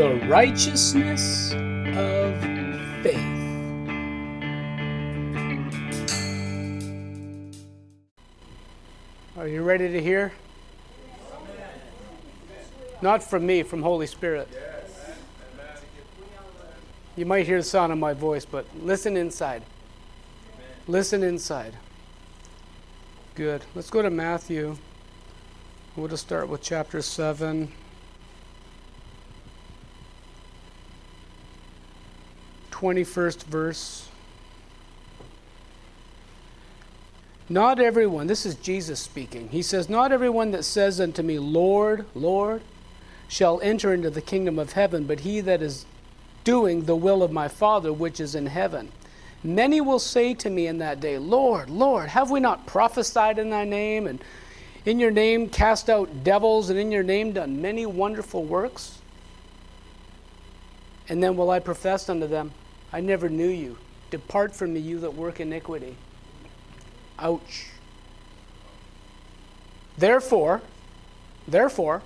[0.00, 2.40] the righteousness of
[3.02, 3.18] faith.
[9.36, 10.32] Are you ready to hear?
[13.02, 14.48] Not from me, from Holy Spirit.
[17.14, 19.62] You might hear the sound of my voice, but listen inside.
[20.88, 21.74] Listen inside.
[23.34, 23.66] Good.
[23.74, 24.78] Let's go to Matthew.
[25.94, 27.70] We'll just start with chapter 7.
[32.80, 34.08] 21st verse.
[37.46, 39.48] Not everyone, this is Jesus speaking.
[39.48, 42.62] He says, Not everyone that says unto me, Lord, Lord,
[43.28, 45.84] shall enter into the kingdom of heaven, but he that is
[46.42, 48.90] doing the will of my Father which is in heaven.
[49.44, 53.50] Many will say to me in that day, Lord, Lord, have we not prophesied in
[53.50, 54.24] thy name, and
[54.86, 59.00] in your name cast out devils, and in your name done many wonderful works?
[61.10, 62.52] And then will I profess unto them,
[62.92, 63.78] I never knew you.
[64.10, 65.96] Depart from me, you that work iniquity.
[67.18, 67.68] Ouch.
[69.96, 70.62] Therefore,
[71.46, 72.02] therefore,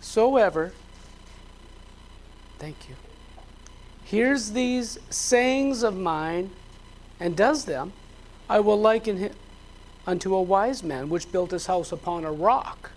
[0.00, 0.72] whosoever,
[2.58, 2.94] thank you,
[4.04, 6.50] hears these sayings of mine
[7.20, 7.92] and does them,
[8.48, 9.34] I will liken him
[10.06, 12.92] unto a wise man which built his house upon a rock.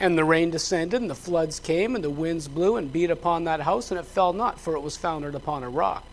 [0.00, 3.44] And the rain descended, and the floods came, and the winds blew and beat upon
[3.44, 6.04] that house, and it fell not, for it was founded upon a rock.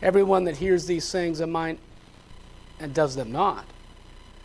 [0.00, 1.78] Everyone that hears these sayings of mine
[2.80, 3.64] and does them not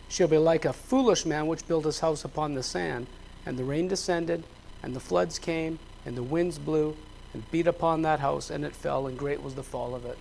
[0.08, 3.06] shall be like a foolish man which built his house upon the sand.
[3.44, 4.44] And the rain descended,
[4.82, 6.96] and the floods came, and the winds blew
[7.34, 10.18] and beat upon that house, and it fell, and great was the fall of it.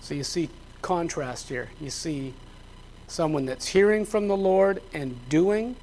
[0.00, 1.70] So you see contrast here.
[1.80, 2.34] You see
[3.06, 5.76] someone that's hearing from the Lord and doing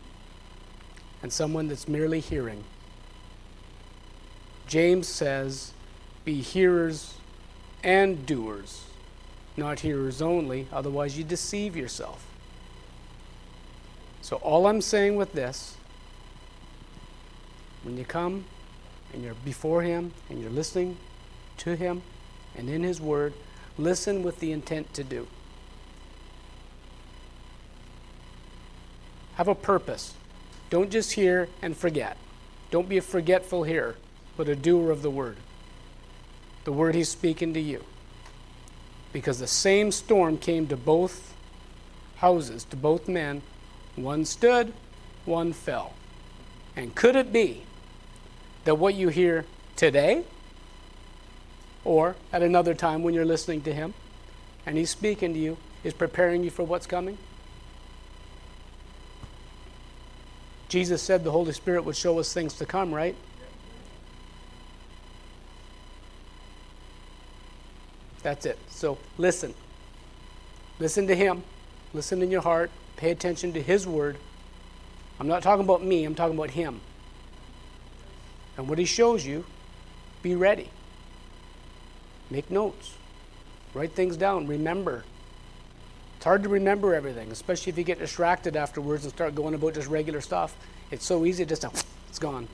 [1.22, 2.64] and someone that's merely hearing.
[4.67, 5.73] James says,
[6.23, 7.16] Be hearers
[7.83, 8.86] and doers,
[9.58, 12.26] not hearers only, otherwise, you deceive yourself.
[14.21, 15.76] So, all I'm saying with this,
[17.83, 18.45] when you come
[19.14, 20.98] and you're before Him and you're listening
[21.58, 22.02] to Him
[22.55, 23.33] and in His Word,
[23.77, 25.27] listen with the intent to do.
[29.36, 30.14] Have a purpose.
[30.69, 32.17] Don't just hear and forget.
[32.71, 33.95] Don't be a forgetful hearer,
[34.37, 35.37] but a doer of the word.
[36.63, 37.83] The word he's speaking to you.
[39.11, 41.33] Because the same storm came to both
[42.17, 43.41] houses, to both men.
[43.95, 44.73] One stood,
[45.25, 45.93] one fell.
[46.75, 47.63] And could it be
[48.65, 50.23] that what you hear today
[51.83, 53.93] or at another time when you're listening to him
[54.65, 57.17] and he's speaking to you is preparing you for what's coming?
[60.69, 63.15] Jesus said the Holy Spirit would show us things to come, right?
[68.21, 68.59] That's it.
[68.69, 69.53] So listen.
[70.80, 71.43] Listen to Him.
[71.93, 72.69] Listen in your heart.
[72.97, 74.17] Pay attention to His word.
[75.19, 76.80] I'm not talking about me, I'm talking about Him.
[78.55, 79.45] And what He shows you,
[80.21, 80.69] be ready.
[82.30, 82.93] Make notes.
[83.73, 84.47] Write things down.
[84.47, 85.03] Remember.
[86.19, 89.75] It's hard to remember everything, especially if you get distracted afterwards and start going about
[89.75, 90.53] just regular stuff.
[90.91, 91.71] It's so easy just to,
[92.09, 92.49] it's gone.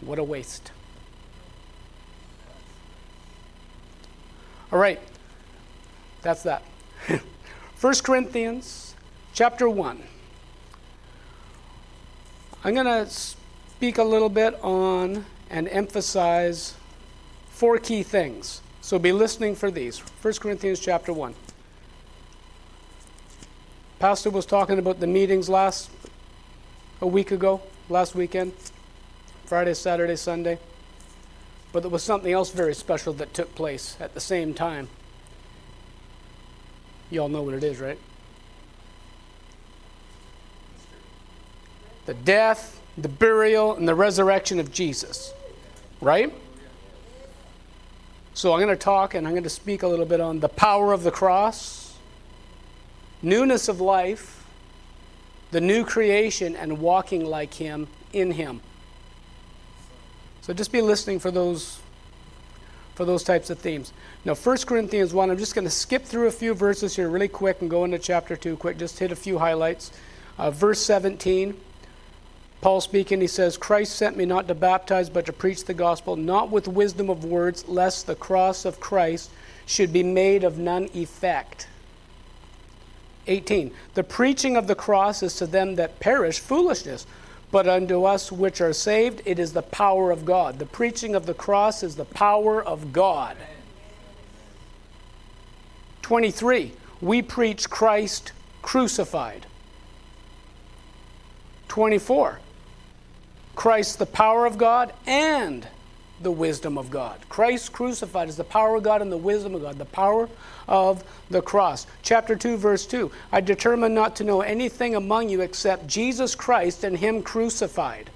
[0.00, 0.72] What a waste.
[4.72, 4.98] All right,
[6.22, 6.62] that's that.
[7.82, 8.94] 1 Corinthians
[9.34, 10.02] chapter 1.
[12.64, 16.74] I'm going to speak a little bit on and emphasize
[17.50, 18.62] four key things.
[18.80, 19.98] So be listening for these.
[19.98, 21.34] 1 Corinthians chapter 1.
[24.02, 25.88] Pastor was talking about the meetings last
[27.00, 28.52] a week ago, last weekend,
[29.44, 30.58] Friday, Saturday, Sunday.
[31.70, 34.88] But there was something else very special that took place at the same time.
[37.12, 37.96] You all know what it is, right?
[42.06, 45.32] The death, the burial, and the resurrection of Jesus,
[46.00, 46.34] right?
[48.34, 50.48] So I'm going to talk and I'm going to speak a little bit on the
[50.48, 51.81] power of the cross
[53.22, 54.44] newness of life,
[55.50, 58.60] the new creation, and walking like Him in Him.
[60.42, 61.78] So just be listening for those
[62.94, 63.92] for those types of themes.
[64.24, 67.28] Now, 1 Corinthians 1, I'm just going to skip through a few verses here really
[67.28, 69.92] quick and go into chapter 2 quick, just hit a few highlights.
[70.38, 71.58] Uh, verse 17,
[72.60, 76.16] Paul speaking, he says, Christ sent me not to baptize, but to preach the gospel,
[76.16, 79.30] not with wisdom of words, lest the cross of Christ
[79.66, 81.66] should be made of none effect.
[83.26, 83.72] 18.
[83.94, 87.06] The preaching of the cross is to them that perish foolishness,
[87.50, 90.58] but unto us which are saved, it is the power of God.
[90.58, 93.36] The preaching of the cross is the power of God.
[96.02, 96.72] 23.
[97.00, 98.32] We preach Christ
[98.62, 99.46] crucified.
[101.68, 102.40] 24.
[103.54, 105.66] Christ, the power of God and
[106.22, 107.18] the wisdom of God.
[107.28, 110.28] Christ crucified is the power of God and the wisdom of God, the power
[110.68, 111.86] of the cross.
[112.02, 116.84] Chapter 2, verse 2 I determined not to know anything among you except Jesus Christ
[116.84, 118.10] and Him crucified.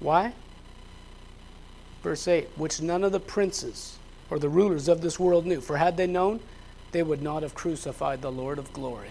[0.00, 0.32] Why?
[2.02, 3.98] Verse 8 Which none of the princes
[4.30, 6.40] or the rulers of this world knew, for had they known,
[6.92, 9.10] they would not have crucified the Lord of glory.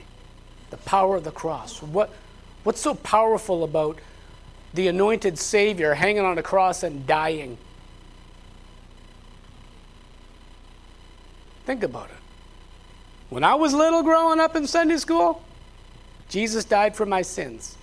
[0.70, 1.82] The power of the cross.
[1.82, 2.12] What,
[2.64, 4.00] what's so powerful about
[4.74, 7.58] the anointed Savior hanging on a cross and dying.
[11.66, 12.18] Think about it.
[13.30, 15.42] When I was little growing up in Sunday school,
[16.30, 17.78] Jesus died for my sins.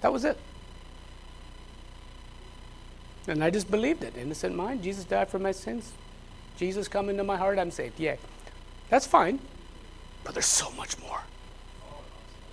[0.00, 0.38] That was it.
[3.26, 4.16] And I just believed it.
[4.16, 5.92] Innocent mind, Jesus died for my sins.
[6.56, 7.98] Jesus come into my heart, I'm saved.
[7.98, 8.16] Yeah.
[8.88, 9.38] That's fine.
[10.24, 11.20] But there's so much more.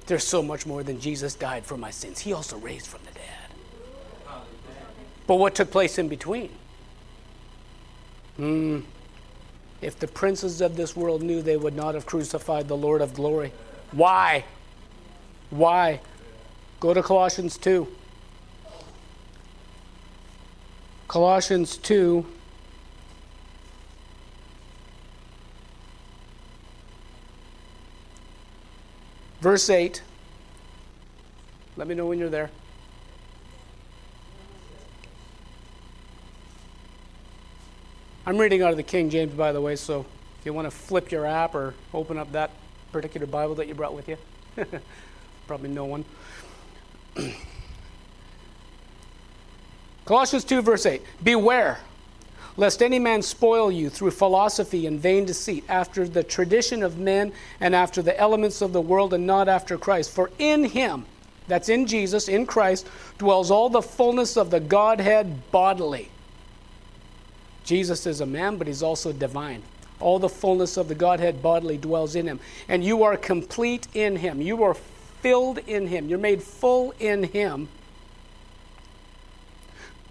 [0.06, 2.19] There's so much more than Jesus died for my sins.
[2.19, 4.34] He also raised from the dead.
[5.25, 6.50] But what took place in between?
[8.38, 8.80] Hmm.
[9.82, 13.14] If the princes of this world knew, they would not have crucified the Lord of
[13.14, 13.52] glory.
[13.92, 14.46] Why?
[15.50, 16.02] Why?
[16.80, 17.88] Go to Colossians 2.
[21.08, 22.26] Colossians 2.
[29.40, 30.02] Verse 8.
[31.78, 32.50] Let me know when you're there.
[38.28, 40.72] I'm reading out of the King James, by the way, so if you want to
[40.72, 42.52] flip your app or open up that
[42.92, 44.18] particular Bible that you brought with you,
[45.48, 46.04] probably no one.
[50.04, 51.80] Colossians 2, verse 8 Beware
[52.58, 57.32] lest any man spoil you through philosophy and vain deceit, after the tradition of men
[57.62, 60.12] and after the elements of the world, and not after Christ.
[60.12, 61.06] For in him,
[61.48, 62.90] that's in Jesus, in Christ,
[63.20, 66.10] dwells all the fullness of the Godhead bodily.
[67.68, 69.62] Jesus is a man, but he's also divine.
[70.00, 72.40] All the fullness of the Godhead bodily dwells in him.
[72.69, 74.42] And you are complete in him.
[74.42, 76.08] You are filled in him.
[76.08, 77.68] You're made full in him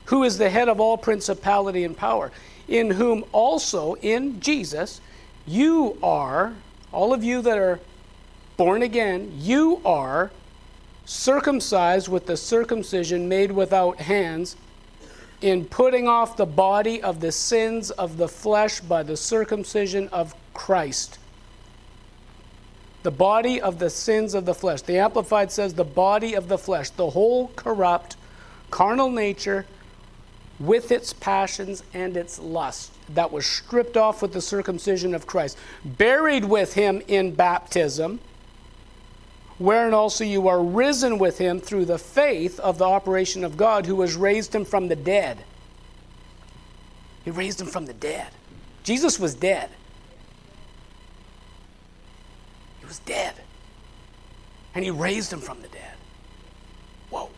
[0.07, 2.31] who is the head of all principality and power,
[2.69, 5.01] in whom also, in Jesus,
[5.47, 6.55] you are,
[6.93, 7.81] all of you that are
[8.57, 10.31] born again, you are
[11.05, 14.57] circumcised with the circumcision made without hands,
[15.47, 20.35] in putting off the body of the sins of the flesh by the circumcision of
[20.53, 21.21] Christ.
[23.05, 24.83] The body of the sins of the flesh.
[24.83, 28.17] The Amplified says the body of the flesh, the whole corrupt,
[28.73, 29.67] carnal nature
[30.59, 35.57] with its passions and its lust that was stripped off with the circumcision of Christ,
[35.85, 38.19] buried with him in baptism,
[39.59, 43.87] wherein also you are risen with him through the faith of the operation of God
[43.87, 45.39] who has raised him from the dead.
[47.25, 48.29] He raised him from the dead.
[48.85, 49.71] Jesus was dead.
[52.81, 53.35] He was dead.
[54.75, 55.95] And he raised him from the dead.
[57.11, 57.31] Whoa.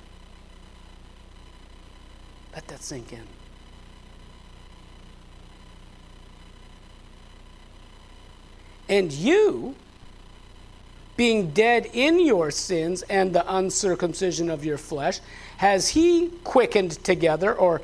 [2.54, 3.22] Let that sink in.
[8.88, 9.74] And you,
[11.18, 15.20] being dead in your sins and the uncircumcision of your flesh,
[15.58, 17.82] has he quickened together or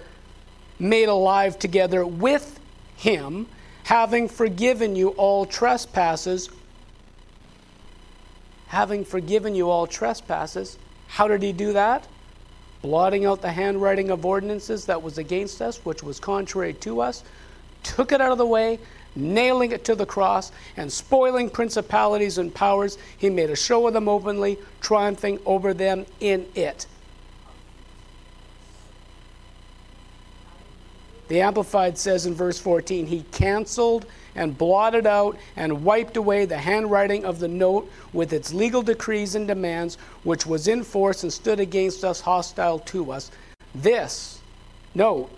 [0.79, 2.59] made alive together with
[2.97, 3.47] him,
[3.83, 6.49] having forgiven you all trespasses.
[8.69, 10.79] Having forgiven you all trespasses.
[11.09, 12.09] How did he do that?
[12.85, 17.25] blotting out the handwriting of ordinances that was against us, which was contrary to us,
[17.83, 18.79] took it out of the way,
[19.16, 23.94] nailing it to the cross, and spoiling principalities and powers, he made a show of
[23.94, 26.87] them openly, triumphing over them in it.
[31.28, 36.59] The Amplified says in verse 14, He canceled and blotted out and wiped away the
[36.59, 41.33] handwriting of the note with its legal decrees and demands, which was in force and
[41.33, 43.30] stood against us, hostile to us.
[43.75, 44.40] This
[44.94, 45.30] note,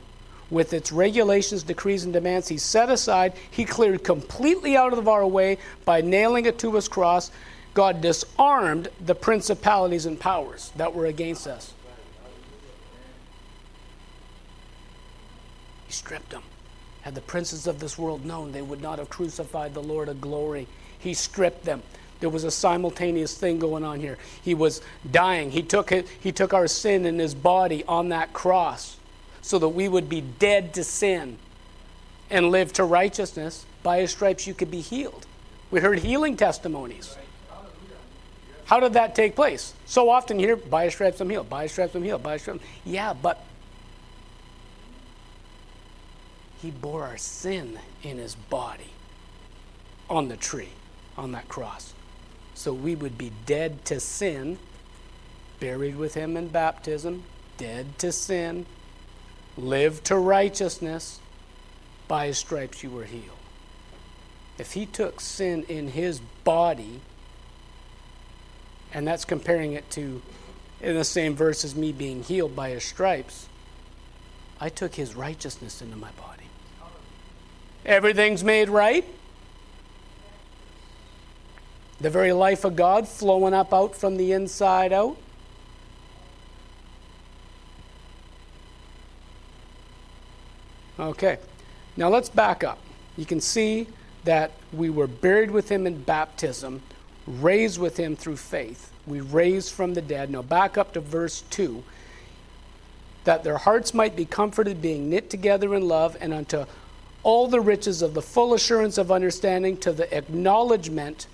[0.51, 5.27] with its regulations, decrees, and demands, he set aside, he cleared completely out of our
[5.27, 7.31] way by nailing it to his cross.
[7.75, 11.73] God disarmed the principalities and powers that were against us.
[15.87, 16.43] He stripped them.
[17.03, 20.21] Had the princes of this world known, they would not have crucified the Lord of
[20.21, 20.67] glory.
[20.99, 21.83] He stripped them.
[22.19, 24.17] There was a simultaneous thing going on here.
[24.43, 25.51] He was dying.
[25.51, 28.97] He took, it, he took our sin in his body on that cross
[29.47, 31.39] so that we would be dead to sin
[32.31, 33.65] and live to righteousness.
[33.85, 35.25] By his stripes, you could be healed.
[35.71, 37.17] We heard healing testimonies.
[38.65, 39.73] How did that take place?
[39.85, 42.33] So often you hear, by his stripes I'm healed, by his stripes I'm healed, by
[42.33, 42.65] his stripes.
[42.85, 43.45] Yeah, but
[46.61, 48.91] he bore our sin in his body
[50.11, 50.71] on the tree,
[51.17, 51.95] on that cross.
[52.55, 54.59] So we would be dead to sin,
[55.61, 57.23] buried with him in baptism,
[57.59, 58.67] dead to sin,
[59.57, 61.21] live to righteousness.
[62.09, 63.37] By his stripes you were healed.
[64.59, 67.01] If he took sin in his body,
[68.93, 70.23] and that's comparing it to,
[70.81, 73.49] in the same verse as me being healed by his stripes,
[74.61, 76.45] I took his righteousness into my body.
[77.85, 79.05] Everything's made right.
[82.01, 85.17] The very life of God flowing up out from the inside out.
[90.99, 91.39] Okay,
[91.97, 92.79] now let's back up.
[93.17, 93.87] You can see
[94.25, 96.83] that we were buried with him in baptism,
[97.27, 98.91] raised with him through faith.
[99.07, 100.31] We raised from the dead.
[100.31, 101.85] Now back up to verse 2
[103.25, 106.65] that their hearts might be comforted, being knit together in love, and unto
[107.25, 111.27] all the riches of the full assurance of understanding, to the acknowledgement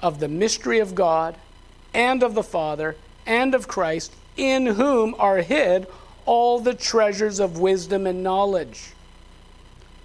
[0.00, 1.36] of the mystery of God
[1.92, 2.96] and of the Father
[3.26, 5.86] and of Christ, in whom are hid
[6.26, 8.92] all the treasures of wisdom and knowledge.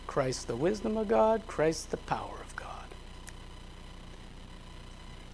[0.05, 2.67] Christ the wisdom of God, Christ the power of God.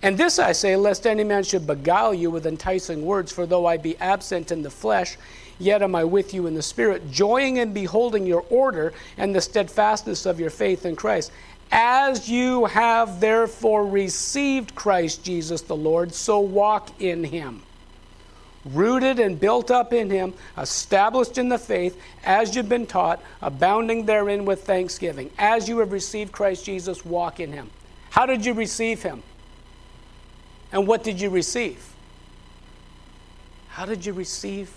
[0.01, 3.65] And this I say, lest any man should beguile you with enticing words, for though
[3.65, 5.17] I be absent in the flesh,
[5.59, 9.39] yet am I with you in the Spirit, joying and beholding your order and the
[9.39, 11.31] steadfastness of your faith in Christ.
[11.71, 17.63] As you have therefore received Christ Jesus the Lord, so walk in him.
[18.65, 24.05] Rooted and built up in him, established in the faith, as you've been taught, abounding
[24.05, 25.29] therein with thanksgiving.
[25.37, 27.69] As you have received Christ Jesus, walk in him.
[28.09, 29.21] How did you receive him?
[30.71, 31.93] And what did you receive?
[33.67, 34.71] How did you receive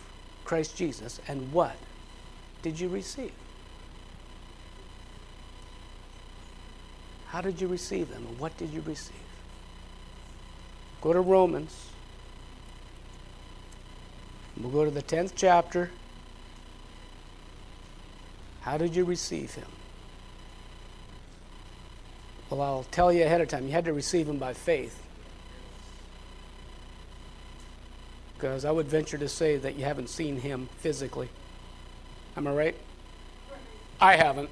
[0.45, 1.21] Christ Jesus?
[1.29, 1.77] And what
[2.63, 3.33] did you receive?
[7.29, 9.17] How did you receive them and what did you receive?
[11.03, 11.91] Go to Romans.
[14.61, 15.91] We'll go to the 10th chapter.
[18.63, 19.69] How did you receive him?
[22.51, 23.67] Well, I'll tell you ahead of time.
[23.67, 25.03] You had to receive him by faith.
[28.35, 31.29] Because I would venture to say that you haven't seen him physically.
[32.37, 32.77] Am I right?
[34.01, 34.51] I haven't.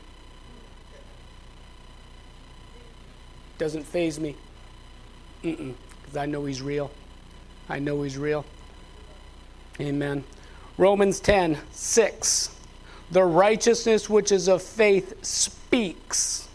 [3.58, 4.37] Doesn't faze me.
[5.42, 5.75] Mm-mm.
[6.00, 6.90] Because I know He's real.
[7.68, 8.44] I know He's real.
[9.81, 10.25] Amen.
[10.78, 12.50] Romans 10 6.
[13.11, 16.49] The righteousness which is of faith speaks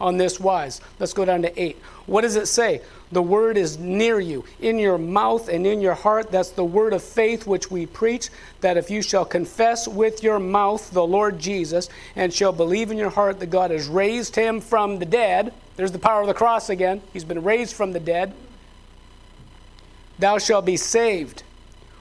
[0.00, 0.80] on this wise.
[0.98, 1.76] Let's go down to 8.
[2.06, 2.82] What does it say?
[3.12, 6.30] The word is near you, in your mouth and in your heart.
[6.32, 8.28] That's the word of faith which we preach,
[8.60, 12.98] that if you shall confess with your mouth the Lord Jesus, and shall believe in
[12.98, 16.34] your heart that God has raised him from the dead, there's the power of the
[16.34, 17.02] cross again.
[17.12, 18.34] He's been raised from the dead.
[20.18, 21.44] Thou shalt be saved.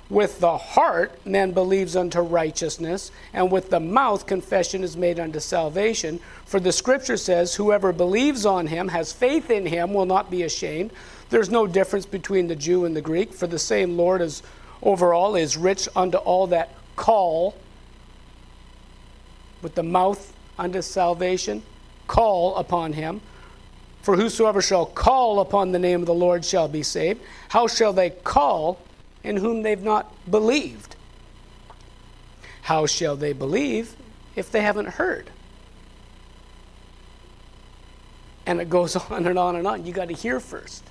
[0.10, 5.40] With the heart, man believes unto righteousness, and with the mouth, confession is made unto
[5.40, 6.20] salvation.
[6.46, 10.44] For the scripture says, Whoever believes on him, has faith in him, will not be
[10.44, 10.92] ashamed.
[11.30, 14.44] There's no difference between the Jew and the Greek, for the same Lord is
[14.82, 17.56] over all, is rich unto all that call.
[19.62, 21.64] With the mouth unto salvation,
[22.08, 23.22] call upon him.
[24.02, 27.22] For whosoever shall call upon the name of the Lord shall be saved.
[27.48, 28.78] How shall they call
[29.24, 30.96] in whom they've not believed?
[32.64, 33.96] How shall they believe
[34.36, 35.30] if they haven't heard?
[38.46, 39.86] And it goes on and on and on.
[39.86, 40.84] You got to hear first.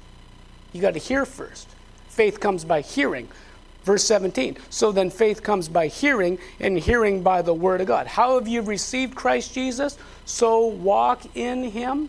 [0.73, 1.69] You got to hear first.
[2.09, 3.29] Faith comes by hearing.
[3.85, 4.57] Verse 17.
[4.71, 8.07] So then faith comes by hearing, and hearing by the word of God.
[8.07, 9.99] How have you received Christ Jesus?
[10.25, 12.09] So walk in him.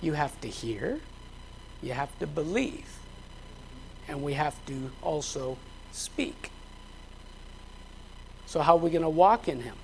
[0.00, 1.00] You have to hear,
[1.82, 2.95] you have to believe,
[4.08, 5.56] and we have to also
[5.92, 6.50] speak.
[8.46, 9.74] So, how are we going to walk in Him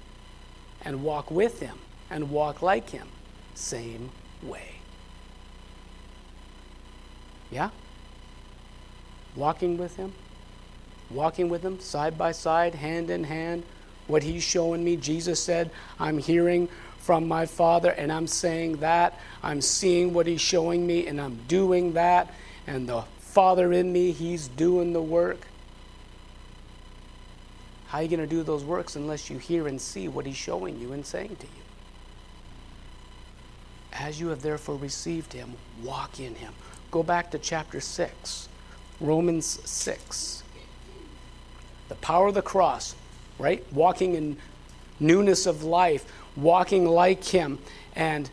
[0.85, 1.79] and walk with Him
[2.11, 3.09] and walk like Him?
[3.55, 4.11] Same
[4.43, 4.76] way.
[7.50, 7.71] Yeah?
[9.35, 10.12] Walking with Him,
[11.11, 13.64] walking with Him side by side, hand in hand.
[14.07, 19.19] What He's showing me, Jesus said, I'm hearing from my Father, and I'm saying that.
[19.43, 22.33] I'm seeing what He's showing me, and I'm doing that.
[22.67, 23.02] And the
[23.33, 25.47] Father in me, He's doing the work.
[27.87, 30.37] How are you going to do those works unless you hear and see what He's
[30.37, 31.62] showing you and saying to you?
[33.95, 36.53] As you have therefore received Him, walk in Him.
[36.91, 38.51] Go back to chapter 6,
[39.01, 40.43] Romans 6.
[41.89, 42.95] The power of the cross,
[43.39, 43.65] right?
[43.73, 44.37] Walking in
[45.01, 46.05] newness of life,
[46.37, 47.61] walking like Him,
[47.97, 48.29] and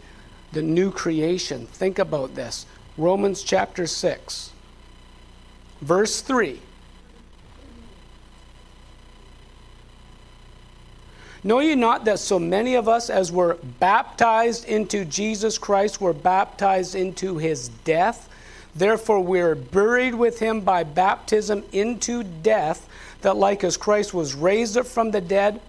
[0.52, 1.68] the new creation.
[1.68, 2.66] Think about this.
[2.98, 4.52] Romans chapter 6,
[5.82, 6.60] verse 3.
[11.44, 16.14] Know ye not that so many of us, as were baptized into Jesus Christ, were
[16.14, 18.28] baptized into his death?
[18.76, 22.88] Therefore, we are buried with him by baptism into death,
[23.22, 25.62] that like as Christ was raised up from the dead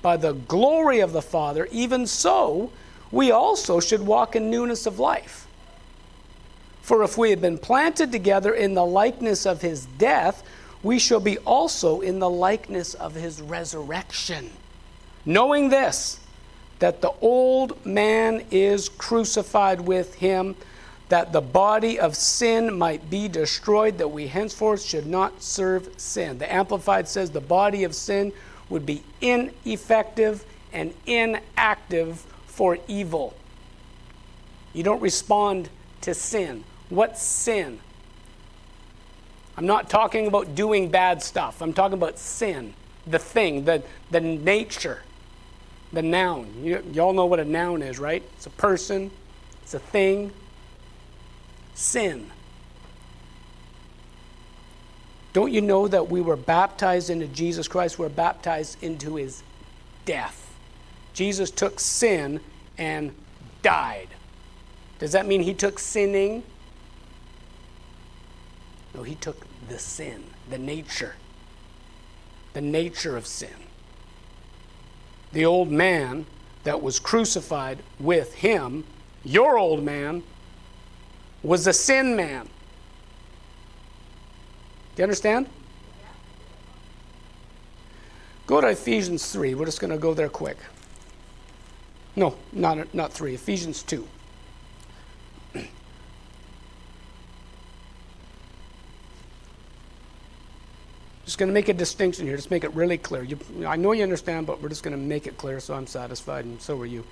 [0.00, 2.72] by the glory of the Father, even so
[3.12, 5.46] we also should walk in newness of life.
[6.82, 10.42] For if we have been planted together in the likeness of his death,
[10.82, 14.50] we shall be also in the likeness of his resurrection
[15.24, 16.18] knowing this,
[16.78, 20.56] that the old man is crucified with him,
[21.08, 26.38] that the body of sin might be destroyed, that we henceforth should not serve sin.
[26.38, 28.32] The Amplified says the body of sin
[28.68, 33.34] would be ineffective and inactive for evil.
[34.72, 35.68] You don't respond
[36.02, 36.64] to sin.
[36.90, 37.80] What's sin?
[39.56, 41.62] I'm not talking about doing bad stuff.
[41.62, 42.74] I'm talking about sin,
[43.06, 45.02] the thing, the, the nature
[45.92, 46.52] the noun.
[46.62, 48.22] You, you all know what a noun is, right?
[48.36, 49.10] It's a person,
[49.62, 50.32] it's a thing.
[51.74, 52.30] Sin.
[55.32, 57.98] Don't you know that we were baptized into Jesus Christ?
[57.98, 59.42] We're baptized into his
[60.04, 60.58] death.
[61.14, 62.40] Jesus took sin
[62.76, 63.14] and
[63.62, 64.08] died.
[64.98, 66.42] Does that mean he took sinning?
[69.00, 71.14] No, he took the sin, the nature,
[72.52, 73.50] the nature of sin
[75.32, 76.26] the old man
[76.64, 78.84] that was crucified with him,
[79.24, 80.22] your old man,
[81.42, 82.44] was a sin man.
[84.94, 85.48] Do you understand?
[88.46, 89.54] Go to Ephesians 3.
[89.54, 90.58] We're just going to go there quick.
[92.16, 93.34] No, not, not 3.
[93.34, 94.06] Ephesians 2.
[101.40, 102.36] Going to make a distinction here.
[102.36, 103.24] Just make it really clear.
[103.24, 105.86] You, I know you understand, but we're just going to make it clear so I'm
[105.86, 107.02] satisfied, and so are you.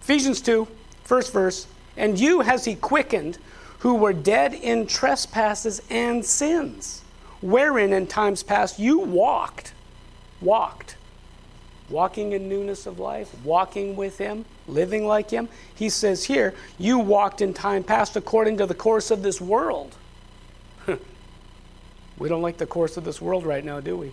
[0.00, 0.66] Ephesians 2,
[1.04, 1.66] first verse.
[1.96, 3.38] And you has he quickened
[3.80, 7.04] who were dead in trespasses and sins,
[7.42, 9.74] wherein in times past you walked.
[10.40, 10.96] Walked.
[11.90, 15.48] Walking in newness of life, walking with him, living like him.
[15.74, 19.94] He says here, you walked in time past according to the course of this world
[22.18, 24.12] we don't like the course of this world right now, do we?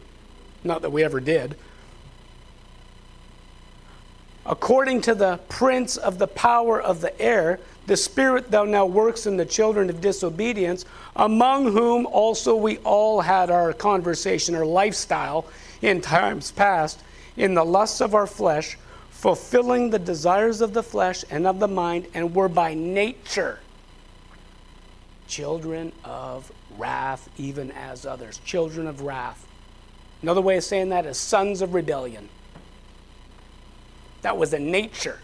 [0.63, 1.55] Not that we ever did.
[4.45, 9.25] According to the prince of the power of the air, the spirit thou now works
[9.25, 15.47] in the children of disobedience, among whom also we all had our conversation or lifestyle
[15.81, 17.01] in times past,
[17.37, 18.77] in the lusts of our flesh,
[19.09, 23.59] fulfilling the desires of the flesh and of the mind, and were by nature
[25.27, 28.39] children of wrath, even as others.
[28.45, 29.45] Children of wrath.
[30.21, 32.29] Another way of saying that is sons of rebellion.
[34.21, 35.19] That was a nature.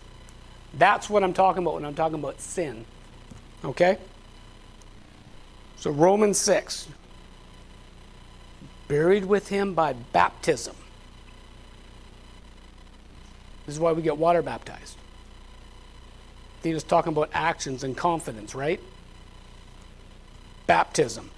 [0.75, 2.85] That's what I'm talking about when I'm talking about sin.
[3.63, 3.97] Okay?
[5.77, 6.87] So, Romans 6
[8.87, 10.75] buried with him by baptism.
[13.65, 14.97] This is why we get water baptized.
[16.61, 18.79] He's talking about actions and confidence, right?
[20.67, 21.31] Baptism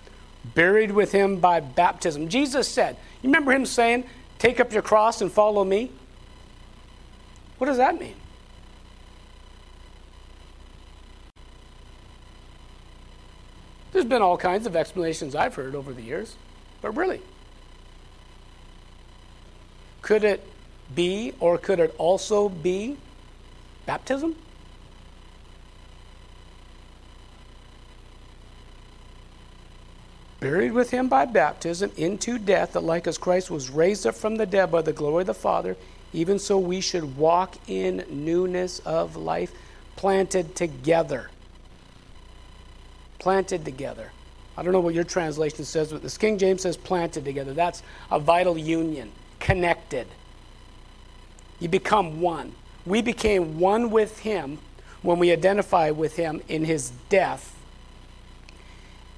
[0.43, 2.29] buried with him by baptism.
[2.29, 4.05] Jesus said, You remember him saying,
[4.39, 5.91] Take up your cross and follow me?
[7.57, 8.15] What does that mean?
[13.93, 16.35] There's been all kinds of explanations I've heard over the years,
[16.81, 17.21] but really,
[20.01, 20.45] could it
[20.93, 22.97] be or could it also be
[23.85, 24.35] baptism?
[30.43, 34.35] Buried with him by baptism into death, that like as Christ was raised up from
[34.35, 35.77] the dead by the glory of the Father,
[36.11, 39.53] even so we should walk in newness of life,
[39.95, 41.29] planted together.
[43.19, 44.11] Planted together.
[44.57, 47.53] I don't know what your translation says, but this King James says planted together.
[47.53, 50.07] That's a vital union, connected.
[51.61, 52.53] You become one.
[52.85, 54.59] We became one with him
[55.03, 57.52] when we identify with him in his death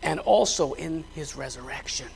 [0.05, 2.07] and also in his resurrection.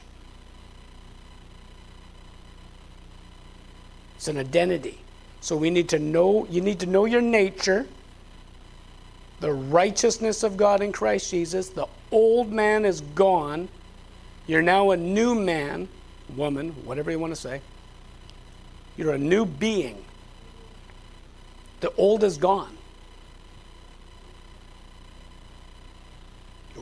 [4.15, 4.99] It's an identity.
[5.41, 7.87] So we need to know, you need to know your nature,
[9.39, 11.69] the righteousness of God in Christ Jesus.
[11.69, 13.69] The old man is gone.
[14.45, 15.87] You're now a new man,
[16.35, 17.61] woman, whatever you want to say.
[18.97, 20.03] You're a new being.
[21.79, 22.77] The old is gone.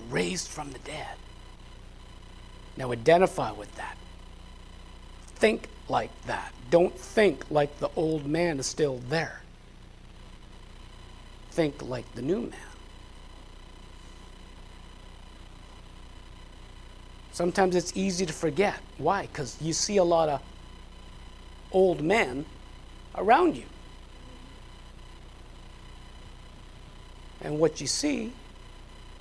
[0.09, 1.15] Raised from the dead.
[2.77, 3.97] Now identify with that.
[5.35, 6.53] Think like that.
[6.69, 9.41] Don't think like the old man is still there.
[11.51, 12.53] Think like the new man.
[17.31, 18.79] Sometimes it's easy to forget.
[18.97, 19.23] Why?
[19.23, 20.41] Because you see a lot of
[21.71, 22.45] old men
[23.15, 23.65] around you.
[27.41, 28.33] And what you see,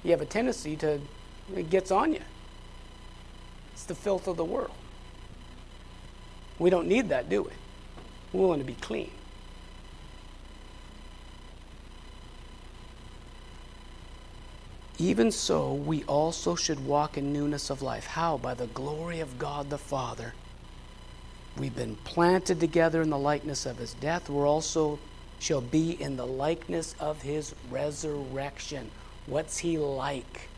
[0.04, 1.00] you have a tendency to,
[1.54, 2.22] it gets on you.
[3.72, 4.70] It's the filth of the world.
[6.59, 7.50] We don't need that, do we?
[8.32, 9.11] We want to be clean.
[14.98, 18.06] Even so, we also should walk in newness of life.
[18.06, 18.38] How?
[18.38, 20.32] By the glory of God the Father.
[21.59, 24.30] We've been planted together in the likeness of his death.
[24.30, 24.98] We're also
[25.38, 28.90] shall be in the likeness of his resurrection.
[29.26, 30.48] What's he like?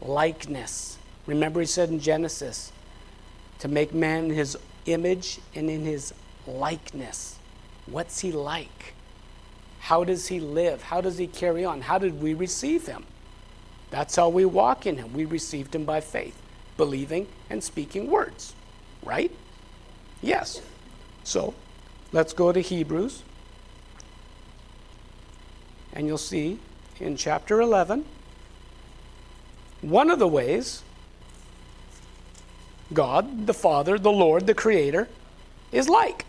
[0.00, 0.98] Likeness.
[1.26, 2.72] Remember, he said in Genesis
[3.58, 6.14] to make man his image and in his
[6.46, 7.38] likeness.
[7.86, 8.94] What's he like?
[9.80, 10.82] How does he live?
[10.82, 11.82] How does he carry on?
[11.82, 13.04] How did we receive him?
[13.90, 15.12] That's how we walk in him.
[15.12, 16.40] We received him by faith,
[16.76, 18.54] believing and speaking words,
[19.02, 19.32] right?
[20.22, 20.62] Yes.
[21.24, 21.54] So
[22.12, 23.22] let's go to Hebrews.
[25.92, 26.60] And you'll see
[27.00, 28.04] in chapter 11,
[29.80, 30.82] one of the ways
[32.92, 35.08] God, the Father, the Lord, the Creator,
[35.72, 36.26] is like.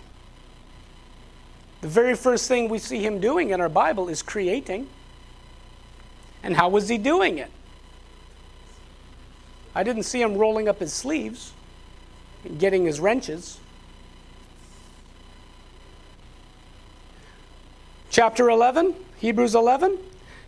[1.82, 4.88] The very first thing we see him doing in our Bible is creating.
[6.44, 7.52] And how was he doing it?
[9.74, 11.54] I didn't see him rolling up his sleeves
[12.44, 13.60] and getting his wrenches.
[18.12, 19.98] Chapter 11, Hebrews 11.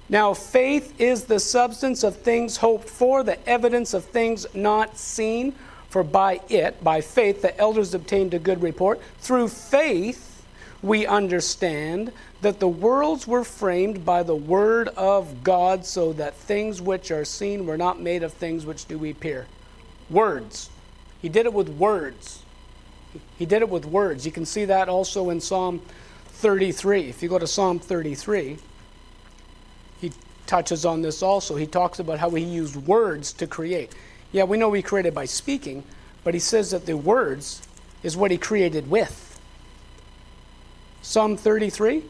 [0.10, 5.56] Now, faith is the substance of things hoped for, the evidence of things not seen.
[5.90, 9.00] For by it, by faith, the elders obtained a good report.
[9.20, 10.44] Through faith,
[10.82, 12.12] we understand
[12.42, 17.24] that the worlds were framed by the word of God, so that things which are
[17.24, 19.46] seen were not made of things which do appear.
[20.10, 20.70] Words.
[21.22, 22.44] He did it with words.
[23.38, 24.26] He did it with words.
[24.26, 25.80] You can see that also in Psalm
[26.26, 27.08] 33.
[27.10, 28.58] If you go to Psalm 33, he
[30.46, 31.56] touches on this also.
[31.56, 33.94] He talks about how he used words to create.
[34.32, 35.84] Yeah, we know he created by speaking,
[36.24, 37.62] but he says that the words
[38.02, 39.40] is what he created with.
[41.02, 42.04] Psalm 33,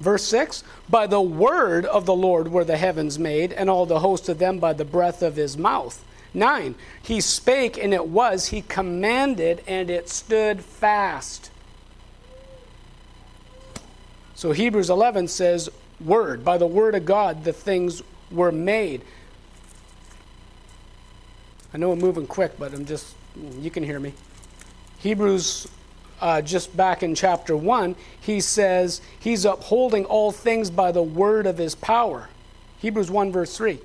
[0.00, 4.00] verse 6 By the word of the Lord were the heavens made, and all the
[4.00, 6.04] host of them by the breath of his mouth.
[6.34, 6.74] 9.
[7.02, 8.48] He spake, and it was.
[8.48, 11.51] He commanded, and it stood fast.
[14.42, 15.70] So Hebrews 11 says,
[16.04, 16.44] Word.
[16.44, 19.02] By the word of God, the things were made.
[21.72, 23.14] I know I'm moving quick, but I'm just,
[23.60, 24.14] you can hear me.
[24.98, 25.68] Hebrews,
[26.20, 31.46] uh, just back in chapter 1, he says, He's upholding all things by the word
[31.46, 32.28] of His power.
[32.80, 33.78] Hebrews 1, verse 3.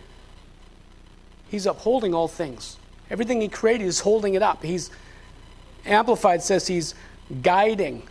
[1.50, 2.78] He's upholding all things.
[3.12, 4.63] Everything He created is holding it up.
[4.63, 4.89] He's,
[5.86, 6.96] Amplified says, He's
[7.43, 8.08] guiding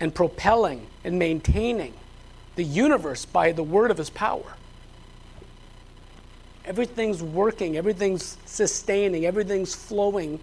[0.00, 1.94] and propelling and maintaining
[2.56, 4.54] the universe by the word of His power.
[6.64, 10.38] Everything's working, everything's sustaining, everything's flowing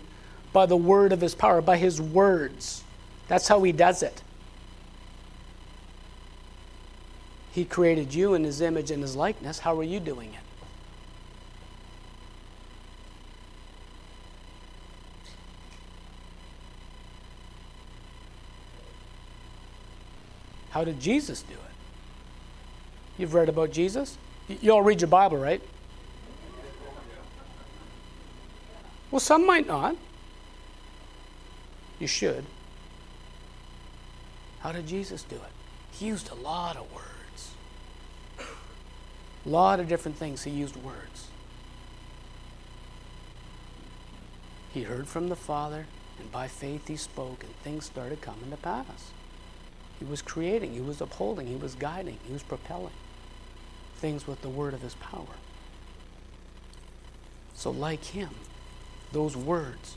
[0.56, 2.82] by the word of his power, by his words.
[3.28, 4.24] That's how he does it.
[7.52, 9.60] He created you in his image and his likeness.
[9.60, 10.45] How are you doing it?
[20.76, 21.60] How did Jesus do it?
[23.18, 24.18] You've read about Jesus?
[24.50, 25.62] You all read your Bible, right?
[29.10, 29.96] Well, some might not.
[31.98, 32.44] You should.
[34.60, 35.52] How did Jesus do it?
[35.92, 37.52] He used a lot of words.
[39.46, 41.28] A lot of different things he used words.
[44.74, 45.86] He heard from the Father,
[46.20, 49.14] And by faith he spoke, and things started coming to pass.
[50.00, 52.94] He was creating, he was upholding, he was guiding, he was propelling
[53.98, 55.26] things with the word of his power.
[57.54, 58.30] So, like him,
[59.12, 59.96] those words.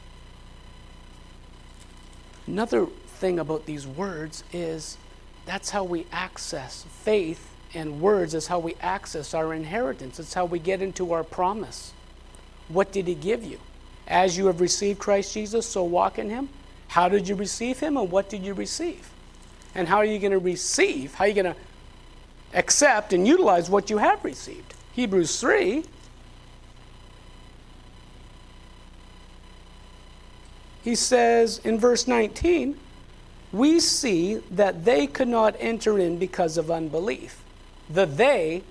[2.47, 4.97] Another thing about these words is
[5.45, 10.19] that's how we access faith and words is how we access our inheritance.
[10.19, 11.93] It's how we get into our promise.
[12.69, 13.59] What did he give you?
[14.07, 16.49] As you have received Christ Jesus, so walk in him.
[16.89, 19.11] How did you receive him and what did you receive?
[19.75, 21.15] And how are you going to receive?
[21.15, 21.61] How are you going to
[22.55, 24.75] accept and utilize what you have received?
[24.93, 25.85] Hebrews 3
[30.89, 32.79] he says in verse 19,
[33.53, 37.43] we see that they could not enter in because of unbelief.
[37.91, 38.63] The they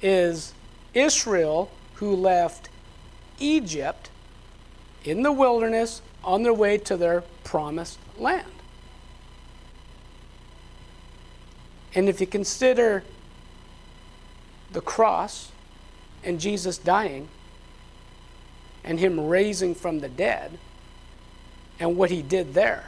[0.00, 0.54] is
[0.94, 2.70] Israel who left
[3.38, 4.08] Egypt
[5.04, 8.55] in the wilderness on their way to their promised land.
[11.96, 13.02] And if you consider
[14.70, 15.50] the cross
[16.22, 17.28] and Jesus dying
[18.84, 20.58] and him raising from the dead
[21.80, 22.84] and what he did there,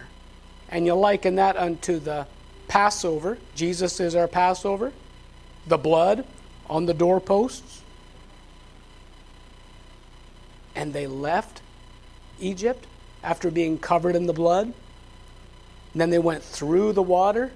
[0.68, 2.26] and you liken that unto the
[2.68, 4.92] Passover, Jesus is our Passover,
[5.66, 6.26] the blood
[6.68, 7.82] on the doorposts,
[10.74, 11.62] and they left
[12.38, 12.86] Egypt
[13.24, 14.66] after being covered in the blood.
[15.94, 17.52] And then they went through the water.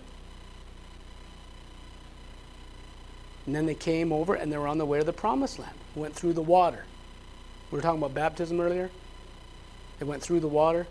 [3.46, 5.74] And then they came over and they were on the way to the promised land.
[5.94, 6.84] Went through the water.
[7.70, 8.90] We were talking about baptism earlier.
[9.98, 10.86] They went through the water.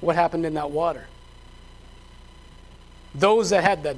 [0.00, 1.06] What happened in that water?
[3.14, 3.96] Those that had the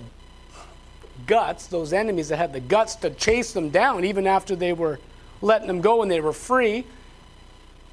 [1.27, 4.99] guts, those enemies that had the guts to chase them down, even after they were
[5.43, 6.85] letting them go and they were free,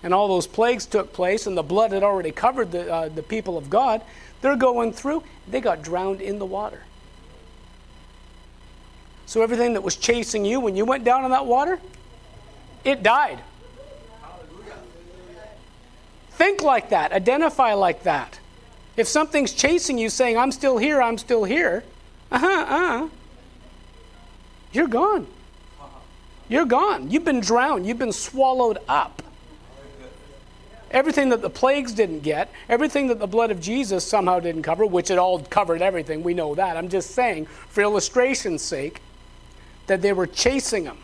[0.04, 3.24] and all those plagues took place, and the blood had already covered the, uh, the
[3.24, 4.02] people of God,
[4.42, 6.84] they're going through, they got drowned in the water.
[9.26, 11.80] So everything that was chasing you when you went down in that water,
[12.84, 13.40] it died.
[16.32, 18.40] Think like that, identify like that.
[18.98, 21.84] If something's chasing you saying, I'm still here, I'm still here,
[22.32, 23.08] uh huh, uh huh,
[24.72, 25.28] you're gone.
[26.50, 27.10] You're gone.
[27.10, 27.88] You've been drowned.
[27.88, 29.24] You've been swallowed up.
[30.92, 34.86] Everything that the plagues didn't get, everything that the blood of Jesus somehow didn't cover,
[34.86, 36.78] which it all covered everything, we know that.
[36.78, 39.02] I'm just saying, for illustration's sake,
[39.88, 40.98] that they were chasing them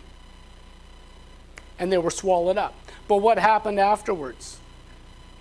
[1.80, 2.76] and they were swallowed up.
[3.08, 4.60] But what happened afterwards?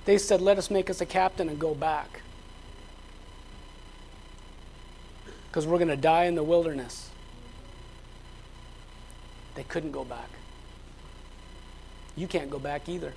[0.04, 2.22] They said, Let us make us a captain and go back.
[5.48, 7.10] Because we're going to die in the wilderness.
[9.54, 10.30] They couldn't go back.
[12.16, 13.12] You can't go back either,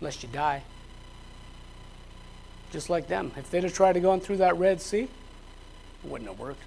[0.00, 0.62] unless you die.
[2.70, 3.32] Just like them.
[3.36, 5.08] If they'd have tried to go on through that Red Sea, it
[6.04, 6.62] wouldn't have worked.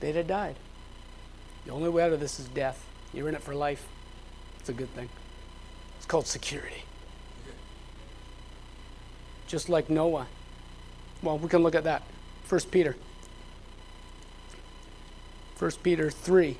[0.00, 0.56] They'd have died.
[1.70, 2.84] The only way out of this is death.
[3.12, 3.86] You're in it for life.
[4.58, 5.08] It's a good thing.
[5.98, 6.82] It's called security.
[9.46, 10.26] Just like Noah.
[11.22, 12.02] Well, we can look at that.
[12.42, 12.96] First Peter.
[15.54, 16.56] First Peter 3.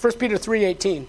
[0.00, 1.06] 1 Peter 3:18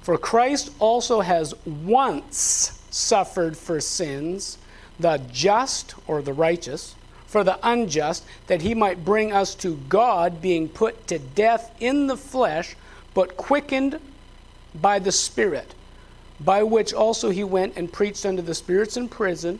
[0.00, 4.58] For Christ also has once suffered for sins,
[4.98, 6.94] the just or the righteous,
[7.26, 12.06] for the unjust, that he might bring us to God, being put to death in
[12.06, 12.76] the flesh,
[13.14, 14.00] but quickened
[14.74, 15.74] by the Spirit,
[16.40, 19.58] by which also he went and preached unto the spirits in prison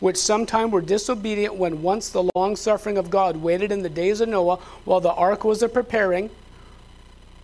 [0.00, 4.20] which sometime were disobedient when once the long suffering of God waited in the days
[4.20, 6.30] of Noah while the ark was a preparing,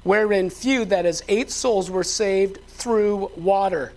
[0.05, 3.93] wherein few, that is, eight souls, were saved through water.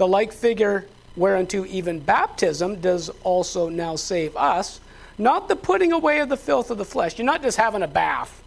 [0.00, 4.80] The like figure whereunto even baptism does also now save us,
[5.18, 7.18] not the putting away of the filth of the flesh.
[7.18, 8.42] You're not just having a bath.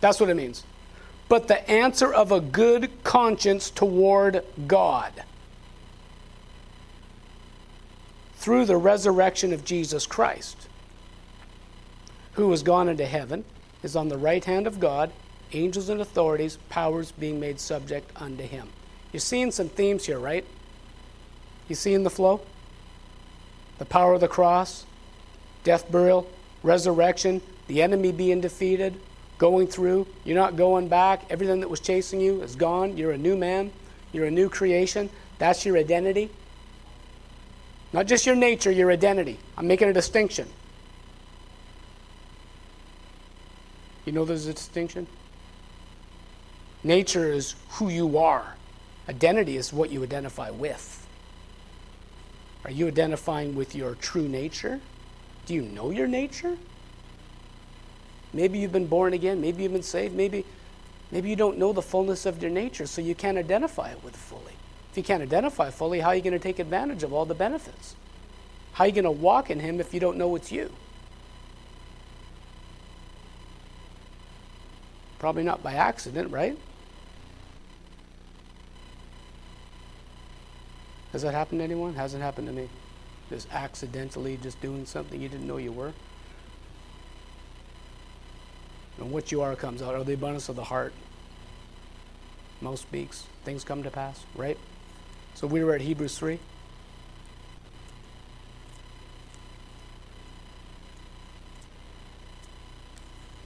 [0.00, 0.64] That's what it means.
[1.28, 5.12] But the answer of a good conscience toward God
[8.36, 10.68] through the resurrection of Jesus Christ,
[12.32, 13.44] who has gone into heaven,
[13.82, 15.12] is on the right hand of God,
[15.52, 18.68] angels and authorities, powers being made subject unto him.
[19.12, 20.44] You're seeing some themes here, right?
[21.68, 22.40] You seeing the flow?
[23.78, 24.86] The power of the cross,
[25.64, 26.28] death, burial,
[26.62, 28.94] resurrection, the enemy being defeated,
[29.38, 30.06] going through.
[30.24, 31.24] You're not going back.
[31.30, 32.96] Everything that was chasing you is gone.
[32.96, 33.72] You're a new man.
[34.12, 35.10] You're a new creation.
[35.38, 36.30] That's your identity.
[37.92, 39.38] Not just your nature, your identity.
[39.56, 40.48] I'm making a distinction.
[44.04, 45.06] You know there's a distinction?
[46.84, 48.56] Nature is who you are,
[49.08, 51.06] identity is what you identify with.
[52.64, 54.80] Are you identifying with your true nature?
[55.46, 56.56] Do you know your nature?
[58.32, 60.44] Maybe you've been born again, maybe you've been saved, maybe
[61.10, 64.16] maybe you don't know the fullness of your nature, so you can't identify it with
[64.16, 64.54] fully.
[64.90, 67.34] If you can't identify fully, how are you going to take advantage of all the
[67.34, 67.94] benefits?
[68.72, 70.70] How are you going to walk in him if you don't know it's you?
[75.18, 76.58] Probably not by accident, right?
[81.12, 81.94] Has that happened to anyone?
[81.94, 82.68] Hasn't happened to me.
[83.28, 85.92] Just accidentally just doing something you didn't know you were.
[88.98, 89.94] And what you are comes out.
[89.94, 90.92] Are the abundance of the heart?
[92.60, 93.26] Mouth speaks.
[93.44, 94.58] Things come to pass, right?
[95.34, 96.38] So we were at Hebrews 3.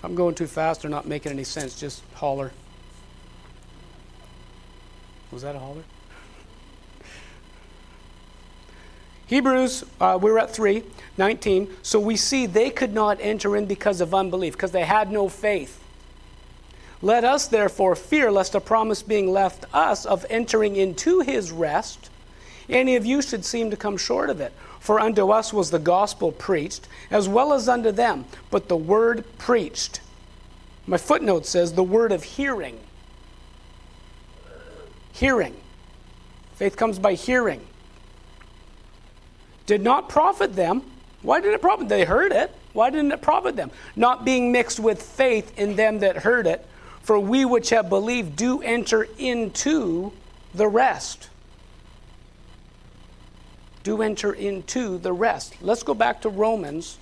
[0.02, 2.52] I'm going too fast or not making any sense, just holler.
[5.33, 5.83] Was that a holler?
[9.26, 10.82] Hebrews, uh, we're at 3,
[11.18, 11.74] 19.
[11.82, 15.28] So we see they could not enter in because of unbelief, because they had no
[15.28, 15.82] faith.
[17.02, 22.10] Let us therefore fear lest a promise being left us of entering into his rest,
[22.68, 24.52] any of you should seem to come short of it.
[24.80, 29.24] For unto us was the gospel preached, as well as unto them, but the word
[29.38, 30.00] preached.
[30.86, 32.78] My footnote says the word of hearing.
[35.12, 35.56] Hearing.
[36.54, 37.60] Faith comes by hearing.
[39.66, 40.83] Did not profit them.
[41.22, 41.88] Why did it profit?
[41.88, 42.55] They heard it.
[42.72, 43.70] Why didn't it profit them?
[43.94, 46.64] Not being mixed with faith in them that heard it.
[47.02, 50.12] For we which have believed do enter into
[50.55, 51.29] the rest
[53.87, 55.55] do enter into the rest.
[55.62, 56.98] Let's go back to Romans.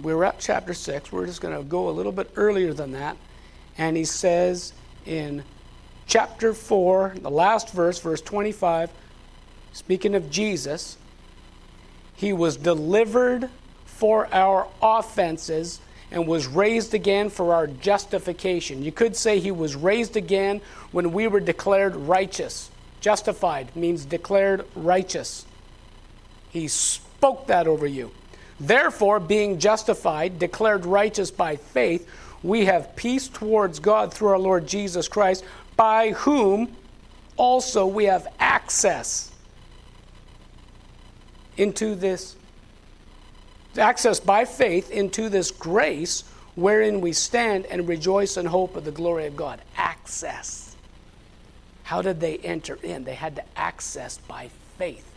[0.00, 1.10] We're at chapter 6.
[1.10, 3.16] We're just going to go a little bit earlier than that.
[3.78, 4.74] And he says
[5.06, 5.42] in
[6.06, 8.90] chapter 4, the last verse, verse 25,
[9.72, 10.96] speaking of Jesus,
[12.14, 13.48] he was delivered
[13.84, 18.82] for our offenses and was raised again for our justification.
[18.82, 20.60] You could say he was raised again
[20.92, 22.70] when we were declared righteous.
[23.00, 25.44] Justified means declared righteous.
[26.50, 28.12] He spoke that over you.
[28.60, 32.08] Therefore, being justified, declared righteous by faith,
[32.44, 35.44] we have peace towards God through our Lord Jesus Christ,
[35.76, 36.76] by whom
[37.36, 39.32] also we have access
[41.56, 42.36] into this
[43.78, 46.22] access by faith into this grace
[46.54, 49.60] wherein we stand and rejoice in hope of the glory of God.
[49.76, 50.76] Access.
[51.82, 53.04] How did they enter in?
[53.04, 55.10] They had to access by faith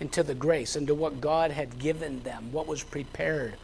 [0.00, 3.54] into the grace, into what God had given them, what was prepared.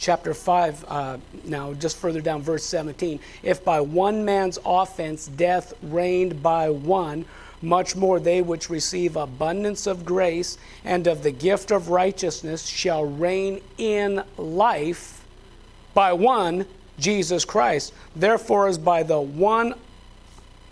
[0.00, 3.20] Chapter 5, uh, now just further down, verse 17.
[3.42, 7.26] If by one man's offense death reigned by one,
[7.60, 13.04] much more they which receive abundance of grace and of the gift of righteousness shall
[13.04, 15.22] reign in life
[15.92, 16.64] by one
[16.98, 17.92] Jesus Christ.
[18.16, 19.74] Therefore, as by the one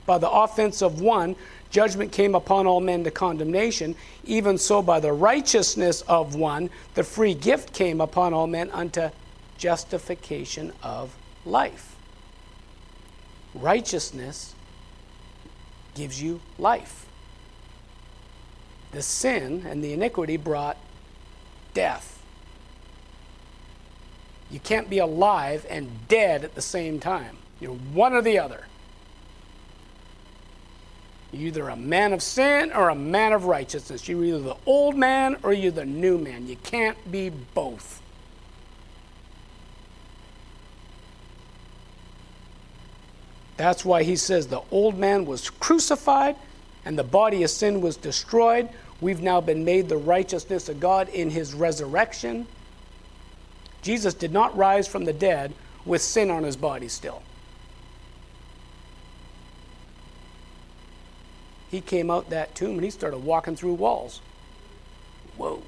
[0.06, 1.36] by the offense of one
[1.70, 7.04] judgment came upon all men to condemnation, even so by the righteousness of one the
[7.04, 9.10] free gift came upon all men unto
[9.58, 11.96] justification of life.
[13.54, 14.54] Righteousness
[15.94, 17.06] gives you life.
[18.92, 20.76] The sin and the iniquity brought
[21.74, 22.22] death.
[24.50, 27.36] You can't be alive and dead at the same time.
[27.60, 28.67] You're one or the other.
[31.32, 34.08] You're either a man of sin or a man of righteousness.
[34.08, 36.46] You're either the old man or you're the new man.
[36.46, 38.00] You can't be both.
[43.58, 46.36] That's why he says the old man was crucified
[46.84, 48.68] and the body of sin was destroyed.
[49.00, 52.46] We've now been made the righteousness of God in his resurrection.
[53.82, 55.52] Jesus did not rise from the dead
[55.84, 57.22] with sin on his body still.
[61.70, 64.20] He came out that tomb and he started walking through walls.
[65.36, 65.62] Whoa.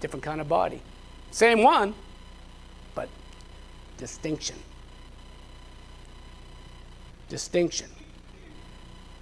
[0.00, 0.80] Different kind of body.
[1.30, 1.94] Same one,
[2.94, 3.08] but
[3.96, 4.56] distinction
[7.28, 7.88] distinction.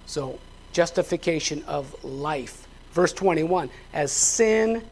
[0.05, 0.39] So,
[0.71, 2.67] justification of life.
[2.91, 4.83] Verse 21 As sin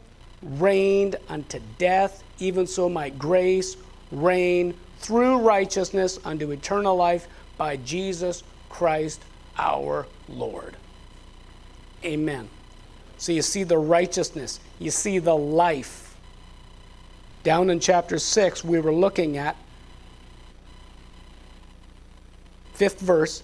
[0.42, 3.76] reigned unto death, even so might grace
[4.12, 7.26] reign through righteousness unto eternal life
[7.56, 9.22] by Jesus Christ
[9.58, 10.76] our Lord.
[12.04, 12.48] Amen.
[13.18, 16.16] So you see the righteousness, you see the life.
[17.42, 19.56] Down in chapter 6, we were looking at,
[22.74, 23.42] fifth verse,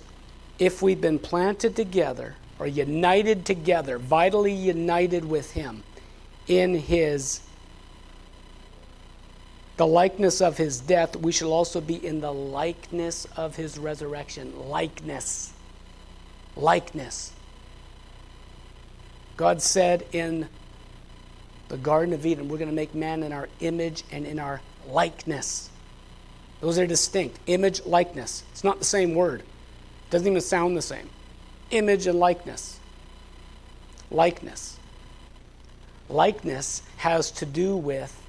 [0.58, 5.84] if we've been planted together or united together, vitally united with Him
[6.48, 7.40] in His
[9.76, 14.68] the likeness of his death, we shall also be in the likeness of his resurrection.
[14.68, 15.52] Likeness.
[16.56, 17.32] Likeness.
[19.36, 20.48] God said in
[21.68, 24.60] the Garden of Eden, we're going to make man in our image and in our
[24.86, 25.70] likeness.
[26.60, 27.38] Those are distinct.
[27.46, 28.44] Image, likeness.
[28.52, 31.08] It's not the same word, it doesn't even sound the same.
[31.70, 32.78] Image and likeness.
[34.10, 34.78] Likeness.
[36.08, 38.20] Likeness has to do with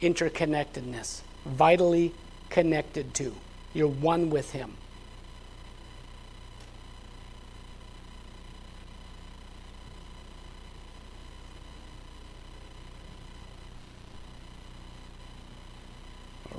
[0.00, 2.14] interconnectedness, vitally
[2.48, 3.34] connected to.
[3.74, 4.76] You're one with Him.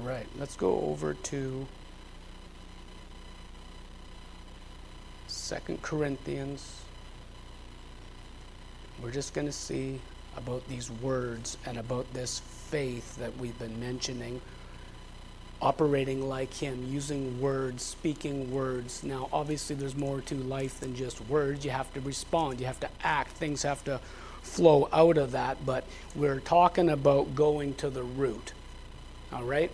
[0.02, 1.68] Right, let's go over to
[5.28, 6.82] Second Corinthians.
[9.02, 10.00] We're just going to see
[10.38, 14.40] about these words and about this faith that we've been mentioning,
[15.62, 19.04] operating like Him, using words, speaking words.
[19.04, 21.66] Now, obviously, there's more to life than just words.
[21.66, 24.00] You have to respond, you have to act, things have to
[24.42, 25.66] flow out of that.
[25.66, 25.86] But
[26.16, 28.54] we're talking about going to the root.
[29.34, 29.72] All right?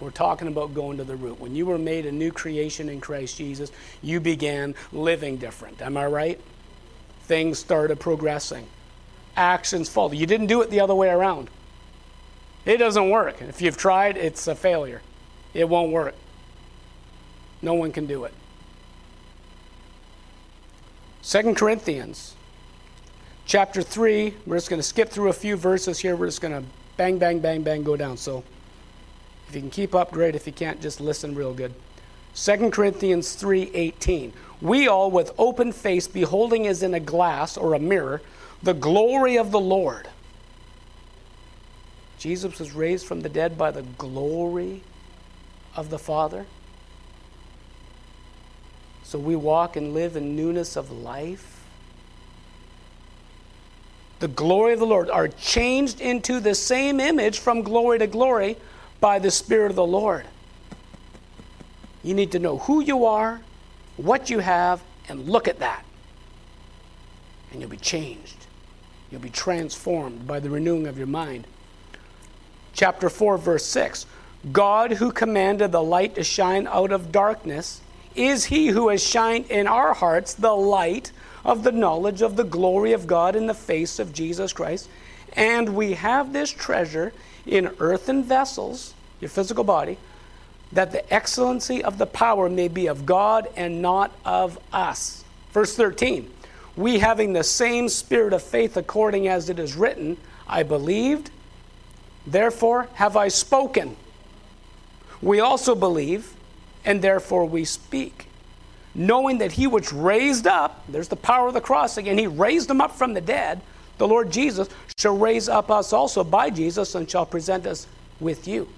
[0.00, 1.40] We're talking about going to the root.
[1.40, 3.72] When you were made a new creation in Christ Jesus,
[4.02, 5.80] you began living different.
[5.80, 6.40] Am I right?
[7.22, 8.66] Things started progressing
[9.36, 10.14] actions followed.
[10.14, 11.50] You didn't do it the other way around.
[12.64, 13.40] It doesn't work.
[13.42, 15.02] If you've tried, it's a failure.
[15.54, 16.14] It won't work.
[17.62, 18.34] No one can do it.
[21.22, 22.34] Second Corinthians
[23.44, 26.16] chapter 3, we're just going to skip through a few verses here.
[26.16, 28.16] We're just going to bang, bang, bang, bang go down.
[28.16, 28.42] So
[29.48, 30.34] if you can keep up, great.
[30.34, 31.74] If you can't, just listen real good.
[32.34, 34.32] Second Corinthians 3:18.
[34.60, 38.22] We all with open face beholding as in a glass or a mirror
[38.62, 40.08] the glory of the Lord.
[42.18, 44.82] Jesus was raised from the dead by the glory
[45.74, 46.46] of the Father.
[49.04, 51.64] So we walk and live in newness of life.
[54.18, 58.56] The glory of the Lord are changed into the same image from glory to glory
[59.00, 60.24] by the Spirit of the Lord.
[62.02, 63.40] You need to know who you are,
[63.96, 65.84] what you have, and look at that.
[67.50, 68.46] And you'll be changed.
[69.10, 71.46] You'll be transformed by the renewing of your mind.
[72.72, 74.06] Chapter 4, verse 6
[74.52, 77.80] God, who commanded the light to shine out of darkness,
[78.14, 81.10] is he who has shined in our hearts the light
[81.44, 84.88] of the knowledge of the glory of God in the face of Jesus Christ.
[85.32, 87.12] And we have this treasure
[87.46, 89.98] in earthen vessels, your physical body,
[90.72, 95.24] that the excellency of the power may be of God and not of us.
[95.52, 96.30] Verse 13
[96.76, 101.30] we having the same spirit of faith according as it is written, I believed,
[102.26, 103.96] therefore have I spoken.
[105.22, 106.34] We also believe,
[106.84, 108.28] and therefore we speak.
[108.94, 112.70] Knowing that he which raised up, there's the power of the cross again, he raised
[112.70, 113.62] him up from the dead,
[113.98, 114.68] the Lord Jesus,
[114.98, 117.86] shall raise up us also by Jesus and shall present us
[118.20, 118.68] with you.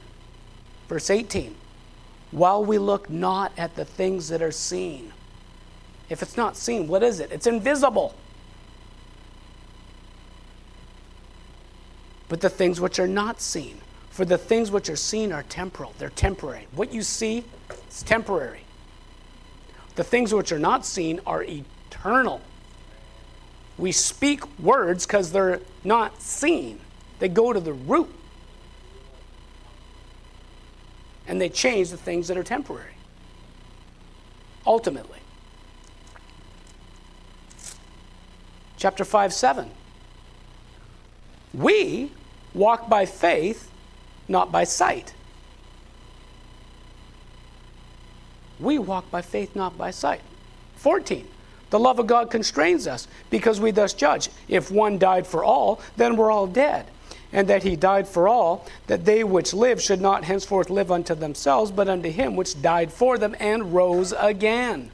[0.88, 1.54] Verse 18
[2.30, 5.12] While we look not at the things that are seen,
[6.08, 7.30] if it's not seen, what is it?
[7.32, 8.14] It's invisible.
[12.28, 15.94] But the things which are not seen, for the things which are seen are temporal,
[15.98, 16.66] they're temporary.
[16.74, 17.44] What you see
[17.88, 18.60] is temporary.
[19.94, 22.40] The things which are not seen are eternal.
[23.78, 26.80] We speak words because they're not seen,
[27.20, 28.12] they go to the root.
[31.26, 32.94] And they change the things that are temporary.
[34.66, 35.18] Ultimately.
[38.78, 39.70] chapter 5, 7.
[41.52, 42.12] We
[42.54, 43.70] walk by faith,
[44.28, 45.14] not by sight.
[48.58, 50.20] We walk by faith, not by sight.
[50.76, 51.28] 14.
[51.70, 54.30] The love of God constrains us because we thus judge.
[54.48, 56.86] If one died for all, then we're all dead.
[57.32, 61.14] And that he died for all, that they which live should not henceforth live unto
[61.14, 64.90] themselves, but unto him which died for them and rose again.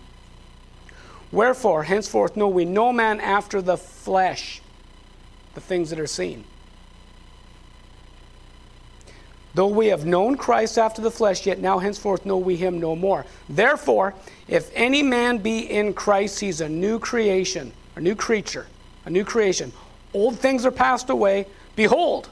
[1.31, 4.61] Wherefore, henceforth know we no man after the flesh,
[5.55, 6.45] the things that are seen.
[9.55, 12.97] Though we have known Christ after the flesh, yet now henceforth know we him no
[12.97, 13.25] more.
[13.49, 14.15] Therefore,
[14.49, 18.67] if any man be in Christ, he's a new creation, a new creature,
[19.05, 19.73] a new creation.
[20.13, 21.47] Old things are passed away.
[21.77, 22.31] Behold,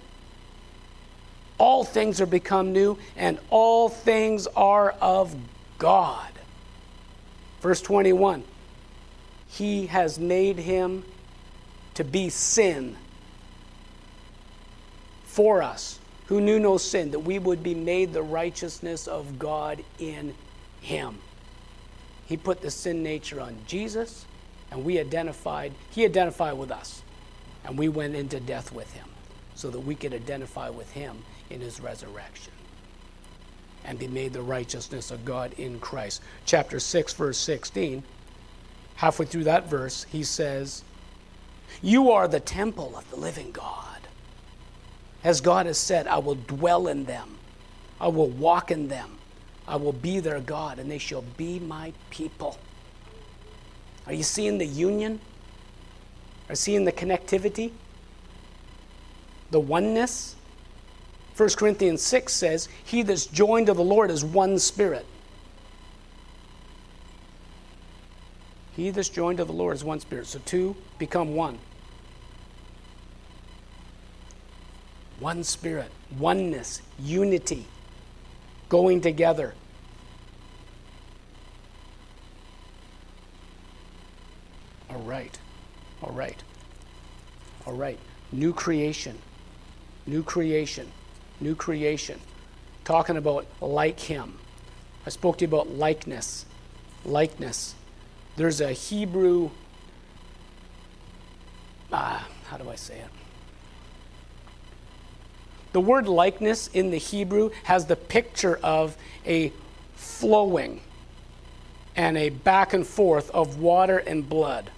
[1.58, 5.36] all things are become new, and all things are of
[5.78, 6.32] God.
[7.60, 8.42] Verse 21
[9.46, 11.04] He has made him
[11.94, 12.96] to be sin
[15.24, 16.00] for us
[16.32, 20.34] who knew no sin, that we would be made the righteousness of God in
[20.80, 21.18] him.
[22.24, 24.24] He put the sin nature on Jesus,
[24.70, 27.02] and we identified, he identified with us,
[27.66, 29.06] and we went into death with him
[29.54, 32.54] so that we could identify with him in his resurrection
[33.84, 36.22] and be made the righteousness of God in Christ.
[36.46, 38.02] Chapter 6, verse 16,
[38.94, 40.82] halfway through that verse, he says,
[41.82, 43.91] You are the temple of the living God.
[45.24, 47.38] As God has said, I will dwell in them,
[48.00, 49.18] I will walk in them,
[49.66, 52.58] I will be their God, and they shall be my people.
[54.06, 55.20] Are you seeing the union?
[56.48, 57.70] Are you seeing the connectivity?
[59.52, 60.34] The oneness?
[61.36, 65.06] 1 Corinthians 6 says, He that's joined to the Lord is one spirit.
[68.74, 70.26] He that's joined to the Lord is one spirit.
[70.26, 71.58] So two become one.
[75.22, 77.64] One spirit, oneness, unity,
[78.68, 79.54] going together.
[84.90, 85.38] All right.
[86.02, 86.42] All right.
[87.68, 88.00] All right.
[88.32, 89.16] New creation.
[90.06, 90.90] New creation.
[91.40, 92.18] New creation.
[92.84, 94.40] Talking about like him.
[95.06, 96.46] I spoke to you about likeness.
[97.04, 97.76] Likeness.
[98.34, 99.50] There's a Hebrew,
[101.92, 103.21] ah, how do I say it?
[105.72, 108.96] The word likeness in the Hebrew has the picture of
[109.26, 109.52] a
[109.94, 110.80] flowing
[111.96, 114.70] and a back and forth of water and blood.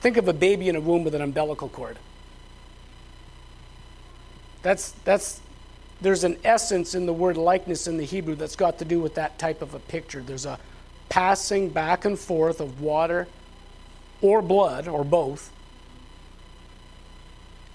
[0.00, 1.98] Think of a baby in a womb with an umbilical cord.
[4.62, 5.40] That's, that's,
[6.00, 9.14] there's an essence in the word likeness in the Hebrew that's got to do with
[9.14, 10.22] that type of a picture.
[10.22, 10.58] There's a
[11.08, 13.28] passing back and forth of water
[14.22, 15.50] or blood, or both,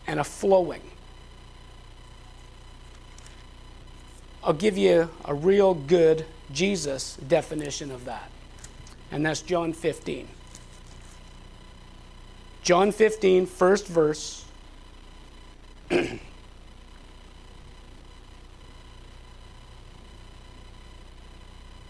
[0.07, 0.81] and a flowing.
[4.43, 8.29] I'll give you a real good Jesus definition of that,
[9.11, 10.27] and that's John 15.
[12.61, 14.45] John 15, first verse.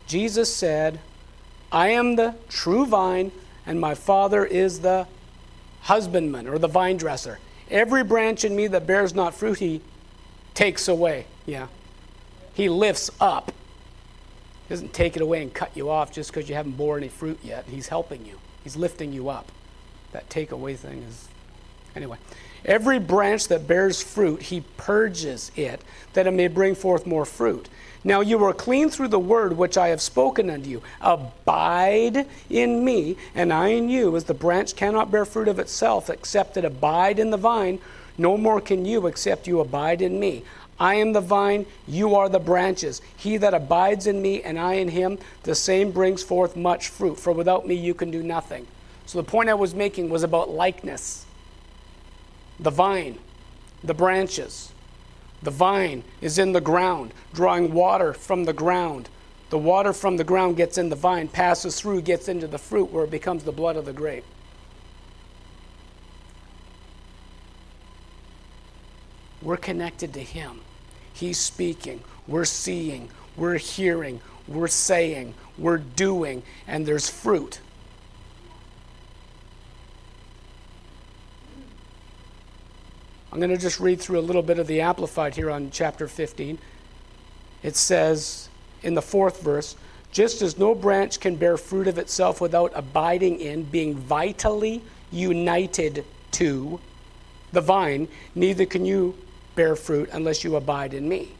[0.08, 1.00] Jesus said,
[1.72, 3.32] I am the true vine,
[3.66, 5.08] and my Father is the
[5.82, 7.40] husbandman or the vine dresser.
[7.70, 9.82] Every branch in me that bears not fruit, he
[10.54, 11.26] takes away.
[11.46, 11.68] Yeah.
[12.54, 13.52] He lifts up.
[14.68, 17.10] He doesn't take it away and cut you off just because you haven't bore any
[17.10, 17.66] fruit yet.
[17.68, 19.52] He's helping you, he's lifting you up.
[20.12, 21.28] That takeaway thing is.
[21.96, 22.18] Anyway,
[22.66, 25.82] every branch that bears fruit, he purges it,
[26.14, 27.70] that it may bring forth more fruit.
[28.04, 30.84] Now you are clean through the word which I have spoken unto you.
[31.02, 36.10] Abide in me, and I in you, as the branch cannot bear fruit of itself
[36.10, 37.80] except it abide in the vine.
[38.18, 40.44] No more can you except you abide in me.
[40.80, 43.02] I am the vine, you are the branches.
[43.18, 47.18] He that abides in me and I in him, the same brings forth much fruit.
[47.18, 48.68] For without me you can do nothing.
[49.06, 51.26] So the point I was making was about likeness.
[52.60, 53.20] The vine,
[53.84, 54.72] the branches.
[55.44, 59.10] The vine is in the ground, drawing water from the ground.
[59.50, 62.92] The water from the ground gets in the vine, passes through, gets into the fruit
[62.92, 64.26] where it becomes the blood of the grape.
[69.42, 70.62] We're connected to Him.
[71.14, 72.02] He's speaking.
[72.28, 73.10] We're seeing.
[73.38, 74.20] We're hearing.
[74.48, 75.36] We're saying.
[75.58, 76.42] We're doing.
[76.68, 77.60] And there's fruit.
[83.36, 86.08] I'm going to just read through a little bit of the Amplified here on chapter
[86.08, 86.58] 15.
[87.64, 88.48] It says
[88.82, 89.76] in the fourth verse,
[90.14, 94.82] just as no branch can bear fruit of itself without abiding in, being vitally
[95.12, 96.80] united to
[97.52, 99.18] the vine, neither can you
[99.56, 101.34] bear fruit unless you abide in me.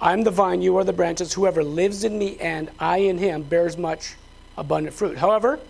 [0.00, 1.34] I'm the vine, you are the branches.
[1.34, 4.14] Whoever lives in me and I in him bears much
[4.56, 5.18] abundant fruit.
[5.18, 5.60] However,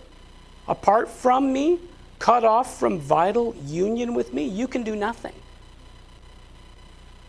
[0.65, 1.79] apart from me,
[2.23, 5.33] cut off from vital union with me, you can do nothing.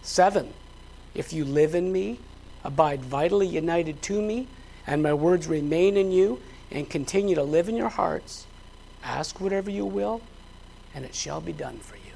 [0.02, 0.54] Seven,
[1.16, 2.20] if you live in me,
[2.62, 4.46] abide vitally united to me,
[4.86, 6.40] and my words remain in you
[6.70, 8.46] and continue to live in your hearts,
[9.02, 10.20] ask whatever you will,
[10.94, 12.14] and it shall be done for you.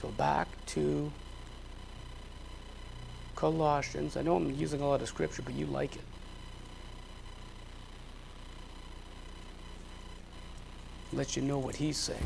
[0.00, 1.10] So back to
[3.34, 4.16] Colossians.
[4.16, 6.05] I know I'm using a lot of scripture, but you like it.
[11.12, 12.20] Let you know what he's saying.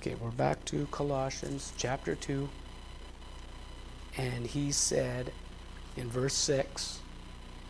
[0.00, 2.48] Okay, we're back to Colossians chapter 2.
[4.18, 5.32] And he said
[5.96, 7.00] in verse 6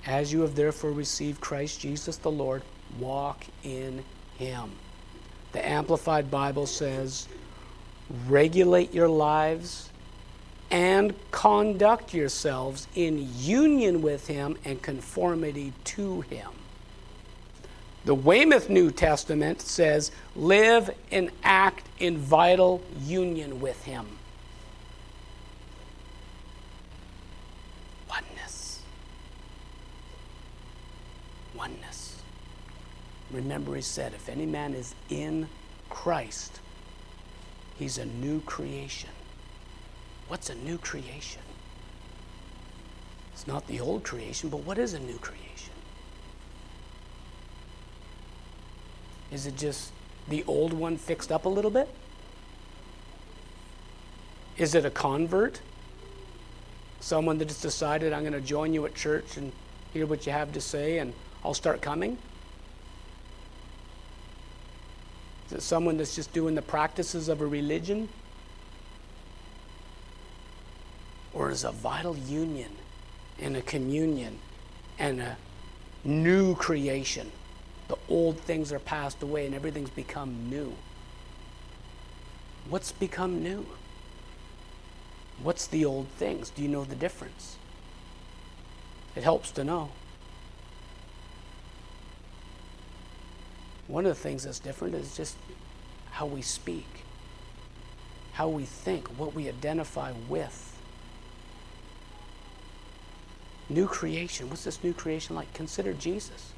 [0.06, 2.62] As you have therefore received Christ Jesus the Lord,
[2.98, 4.04] walk in
[4.38, 4.72] him.
[5.52, 7.28] The Amplified Bible says,
[8.28, 9.90] regulate your lives
[10.70, 16.50] and conduct yourselves in union with him and conformity to him.
[18.06, 24.06] The Weymouth New Testament says, live and act in vital union with him.
[28.08, 28.82] Oneness.
[31.56, 32.22] Oneness.
[33.32, 35.48] Remember, he said, if any man is in
[35.90, 36.60] Christ,
[37.76, 39.10] he's a new creation.
[40.28, 41.42] What's a new creation?
[43.32, 45.45] It's not the old creation, but what is a new creation?
[49.30, 49.92] Is it just
[50.28, 51.88] the old one fixed up a little bit?
[54.56, 55.60] Is it a convert?
[57.00, 59.52] Someone that has decided, I'm going to join you at church and
[59.92, 61.12] hear what you have to say and
[61.44, 62.18] I'll start coming?
[65.46, 68.08] Is it someone that's just doing the practices of a religion?
[71.32, 72.72] Or is a vital union
[73.38, 74.38] and a communion
[74.98, 75.36] and a
[76.02, 77.30] new creation?
[77.88, 80.74] The old things are passed away and everything's become new.
[82.68, 83.66] What's become new?
[85.42, 86.50] What's the old things?
[86.50, 87.56] Do you know the difference?
[89.14, 89.90] It helps to know.
[93.86, 95.36] One of the things that's different is just
[96.10, 97.04] how we speak,
[98.32, 100.76] how we think, what we identify with.
[103.68, 104.48] New creation.
[104.48, 105.52] What's this new creation like?
[105.52, 106.52] Consider Jesus.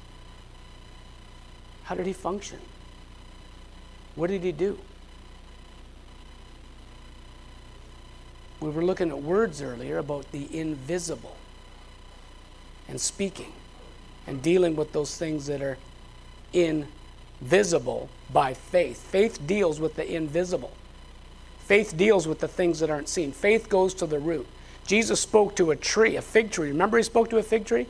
[1.89, 2.59] How did he function?
[4.13, 4.77] What did he do?
[8.59, 11.35] We were looking at words earlier about the invisible
[12.87, 13.53] and speaking
[14.27, 15.79] and dealing with those things that are
[16.53, 18.99] invisible by faith.
[18.99, 20.73] Faith deals with the invisible.
[21.57, 23.31] Faith deals with the things that aren't seen.
[23.31, 24.45] Faith goes to the root.
[24.85, 26.67] Jesus spoke to a tree, a fig tree.
[26.67, 27.87] Remember, he spoke to a fig tree?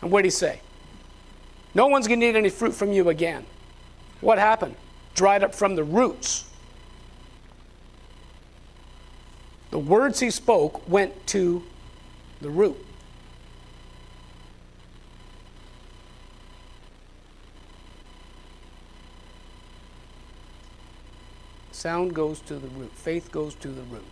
[0.00, 0.60] And what did he say?
[1.74, 3.44] No one's going to eat any fruit from you again.
[4.20, 4.76] What happened?
[5.14, 6.44] Dried up from the roots.
[9.70, 11.62] The words he spoke went to
[12.40, 12.76] the root.
[21.72, 22.92] Sound goes to the root.
[22.92, 24.04] Faith goes to the root.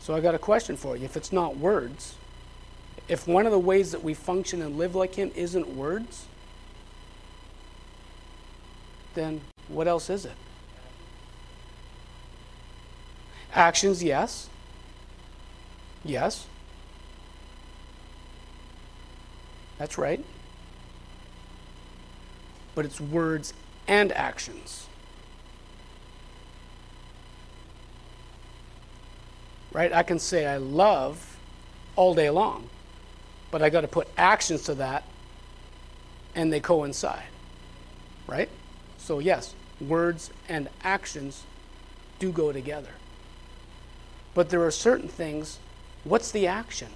[0.00, 1.04] So I got a question for you.
[1.04, 2.14] If it's not words,
[3.08, 6.26] if one of the ways that we function and live like Him isn't words,
[9.14, 10.32] then what else is it?
[13.54, 14.48] Actions, yes.
[16.04, 16.46] Yes.
[19.78, 20.22] That's right.
[22.74, 23.54] But it's words
[23.86, 24.86] and actions.
[29.72, 29.92] Right?
[29.92, 31.38] I can say I love
[31.96, 32.68] all day long
[33.50, 35.04] but I got to put actions to that
[36.34, 37.24] and they coincide.
[38.26, 38.48] Right?
[38.98, 41.44] So, yes, words and actions
[42.18, 42.90] do go together.
[44.34, 45.58] But there are certain things.
[46.04, 46.88] What's the action?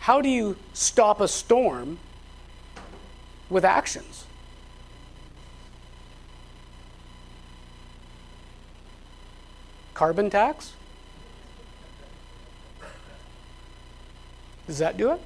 [0.00, 1.98] How do you stop a storm
[3.50, 4.24] with actions?
[9.94, 10.72] Carbon tax?
[14.68, 15.20] Does that do it?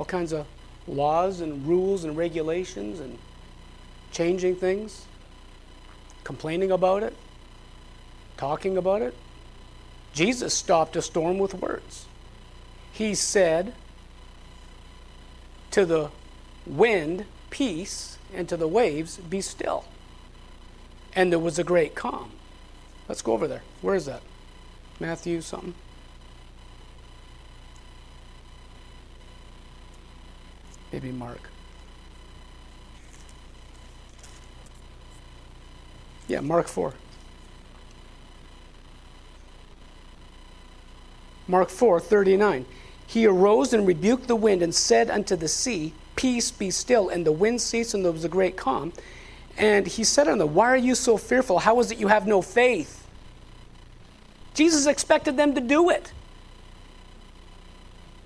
[0.00, 0.46] All kinds of
[0.88, 3.18] laws and rules and regulations and
[4.10, 5.04] changing things,
[6.24, 7.14] complaining about it,
[8.38, 9.14] talking about it.
[10.14, 12.06] Jesus stopped a storm with words.
[12.90, 13.74] He said
[15.70, 16.08] to the
[16.64, 19.84] wind, Peace, and to the waves, Be still.
[21.12, 22.30] And there was a great calm.
[23.06, 23.64] Let's go over there.
[23.82, 24.22] Where is that?
[24.98, 25.74] Matthew something?
[30.92, 31.40] Maybe Mark.
[36.28, 36.94] Yeah, Mark 4.
[41.48, 42.66] Mark 4 39.
[43.06, 47.08] He arose and rebuked the wind and said unto the sea, Peace, be still.
[47.08, 48.92] And the wind ceased, and there was a great calm.
[49.56, 51.58] And he said unto them, Why are you so fearful?
[51.58, 53.06] How is it you have no faith?
[54.54, 56.12] Jesus expected them to do it.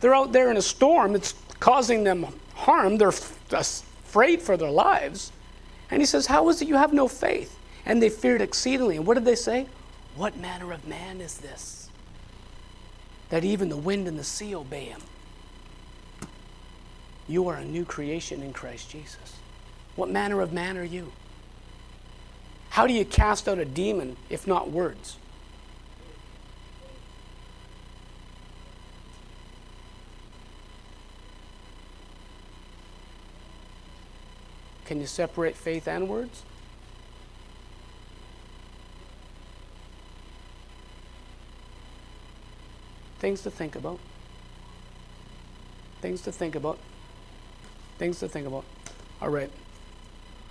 [0.01, 2.99] They're out there in a storm, it's causing them harm.
[2.99, 5.33] They're afraid for their lives.
[5.91, 7.59] And he says, How is it you have no faith?
[7.87, 8.97] And they feared exceedingly.
[8.97, 9.67] And what did they say?
[10.17, 11.91] What manner of man is this?
[13.31, 15.03] That even the wind and the sea obey him.
[17.27, 19.39] You are a new creation in Christ Jesus.
[19.97, 21.13] What manner of man are you?
[22.71, 25.17] How do you cast out a demon if not words?
[34.85, 36.43] Can you separate faith and words?
[43.19, 43.99] Things to think about.
[46.03, 46.79] Things to think about.
[47.99, 48.65] Things to think about.
[49.23, 49.51] All right.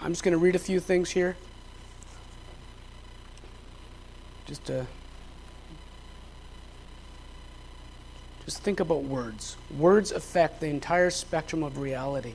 [0.01, 1.36] I'm just going to read a few things here.
[4.47, 4.88] Just to
[8.45, 9.55] just think about words.
[9.77, 12.34] Words affect the entire spectrum of reality.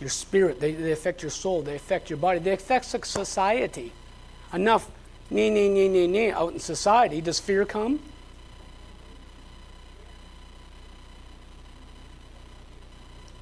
[0.00, 3.92] Your spirit, they, they affect your soul, they affect your body, they affect society.
[4.52, 4.90] Enough
[5.30, 7.20] nee, nee, nee, nee, nee out in society.
[7.20, 8.00] Does fear come?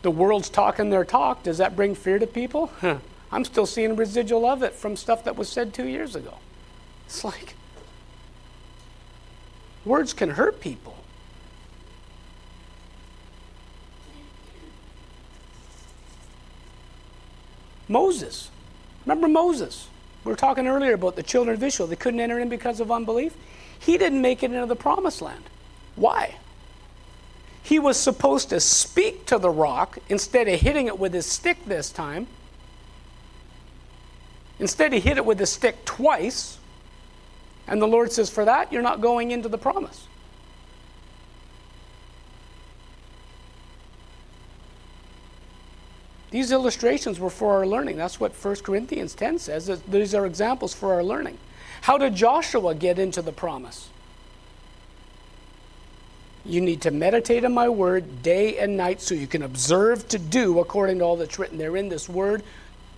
[0.03, 1.43] the world's talking their talk.
[1.43, 2.71] Does that bring fear to people?
[2.81, 2.99] Huh.
[3.33, 6.35] I'm still seeing residual of it from stuff that was said two years ago.
[7.07, 7.55] It's like
[9.87, 10.97] words can hurt people.
[17.93, 18.51] Moses.
[19.07, 19.89] Remember Moses?
[20.25, 21.89] We were talking earlier about the children of Israel.
[21.89, 23.35] They couldn't enter in because of unbelief.
[23.79, 25.45] He didn't make it into the promised land.
[25.95, 26.37] Why?
[27.63, 31.65] He was supposed to speak to the rock instead of hitting it with his stick
[31.67, 32.27] this time.
[34.59, 36.59] Instead, he hit it with the stick twice.
[37.67, 40.07] And the Lord says, For that, you're not going into the promise.
[46.33, 47.99] These illustrations were for our learning.
[47.99, 49.71] That's what 1 Corinthians 10 says.
[49.87, 51.39] These are examples for our learning.
[51.83, 53.91] How did Joshua get into the promise?
[56.45, 60.19] You need to meditate on my word day and night so you can observe to
[60.19, 62.43] do according to all that's written there in this word.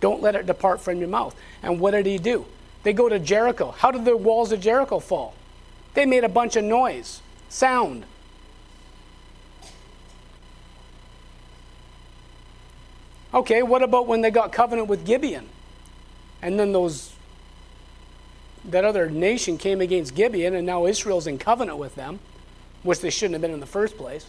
[0.00, 1.34] Don't let it depart from your mouth.
[1.62, 2.46] And what did he do?
[2.84, 3.72] They go to Jericho.
[3.72, 5.34] How did the walls of Jericho fall?
[5.94, 8.04] They made a bunch of noise, sound.
[13.34, 15.48] Okay, what about when they got covenant with Gibeon?
[16.40, 17.12] And then those
[18.66, 22.20] that other nation came against Gibeon and now Israel's in covenant with them
[22.84, 24.26] which they shouldn't have been in the first place.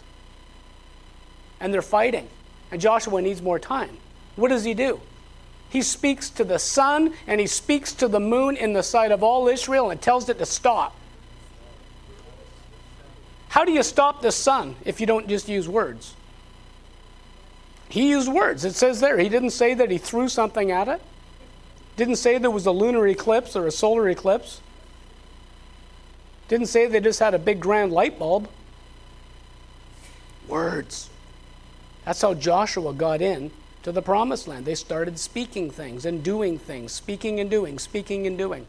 [1.59, 2.27] And they're fighting.
[2.71, 3.97] And Joshua needs more time.
[4.35, 4.99] What does he do?
[5.69, 9.21] He speaks to the sun and he speaks to the moon in the sight of
[9.21, 10.95] all Israel and tells it to stop.
[13.49, 16.15] How do you stop the sun if you don't just use words?
[17.89, 18.65] He used words.
[18.65, 19.17] It says there.
[19.17, 21.01] He didn't say that he threw something at it.
[21.97, 24.61] Didn't say there was a lunar eclipse or a solar eclipse.
[26.47, 28.49] Didn't say they just had a big grand light bulb.
[30.47, 31.09] Words.
[32.03, 33.51] That's how Joshua got in
[33.83, 34.65] to the promised land.
[34.65, 38.65] They started speaking things and doing things, speaking and doing, speaking and doing.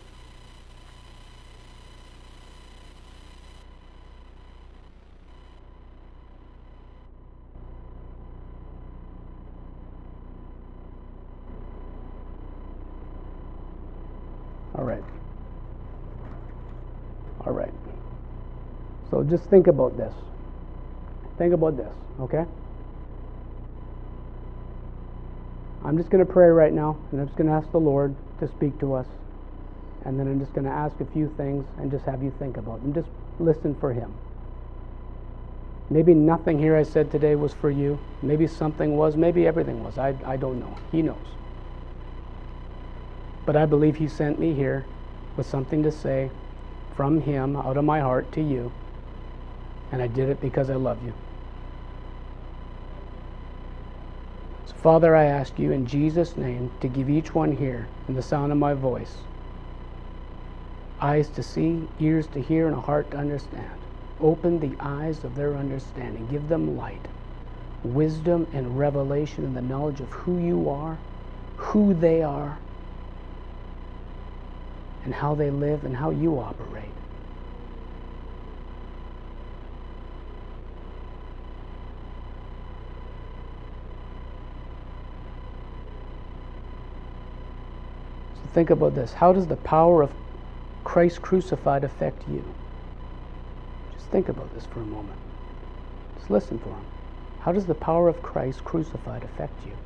[14.76, 15.04] All right.
[17.46, 17.72] All right.
[19.10, 20.14] So just think about this.
[21.38, 22.44] Think about this, okay?
[25.84, 28.14] I'm just going to pray right now, and I'm just going to ask the Lord
[28.40, 29.06] to speak to us.
[30.04, 32.56] And then I'm just going to ask a few things and just have you think
[32.58, 32.94] about them.
[32.94, 33.08] Just
[33.40, 34.12] listen for Him.
[35.90, 38.00] Maybe nothing here I said today was for you.
[38.22, 39.16] Maybe something was.
[39.16, 39.98] Maybe everything was.
[39.98, 40.78] I, I don't know.
[40.92, 41.26] He knows.
[43.46, 44.84] But I believe He sent me here
[45.36, 46.30] with something to say
[46.96, 48.72] from Him out of my heart to you.
[49.92, 51.14] And I did it because I love you.
[54.66, 58.22] So, Father, I ask you in Jesus' name to give each one here, in the
[58.22, 59.18] sound of my voice,
[61.00, 63.70] eyes to see, ears to hear, and a heart to understand.
[64.20, 66.26] Open the eyes of their understanding.
[66.26, 67.06] Give them light,
[67.84, 70.98] wisdom, and revelation and the knowledge of who you are,
[71.56, 72.58] who they are,
[75.06, 76.82] and how they live and how you operate.
[88.34, 89.12] So think about this.
[89.12, 90.12] How does the power of
[90.82, 92.42] Christ crucified affect you?
[93.92, 95.20] Just think about this for a moment.
[96.18, 96.84] Just listen for him.
[97.42, 99.85] How does the power of Christ crucified affect you?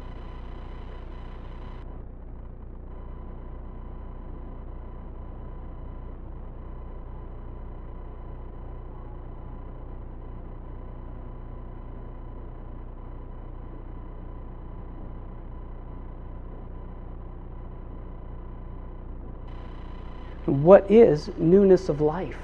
[20.51, 22.41] What is newness of life?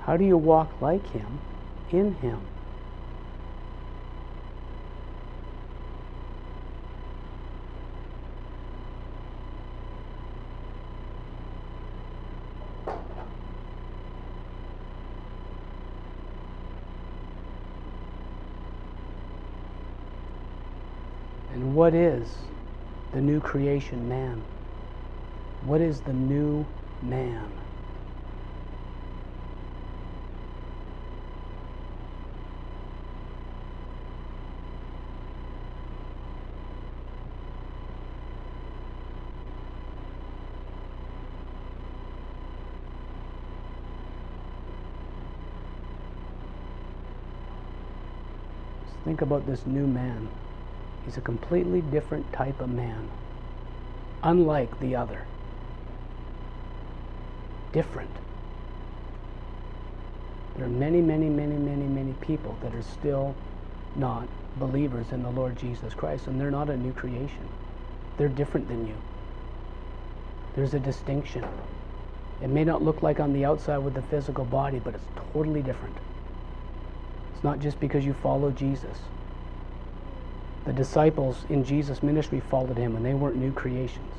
[0.00, 1.40] How do you walk like Him?
[1.92, 2.40] In Him.
[21.52, 22.28] And what is
[23.12, 24.42] the new creation man?
[25.64, 26.66] What is the new
[27.02, 27.55] man?
[49.16, 50.28] Think about this new man.
[51.06, 53.08] He's a completely different type of man,
[54.22, 55.24] unlike the other.
[57.72, 58.10] Different.
[60.56, 63.34] There are many, many, many, many, many people that are still
[63.94, 67.48] not believers in the Lord Jesus Christ, and they're not a new creation.
[68.18, 68.96] They're different than you.
[70.56, 71.42] There's a distinction.
[72.42, 75.62] It may not look like on the outside with the physical body, but it's totally
[75.62, 75.96] different.
[77.36, 78.96] It's not just because you follow Jesus.
[80.64, 84.14] The disciples in Jesus' ministry followed him, and they weren't new creations.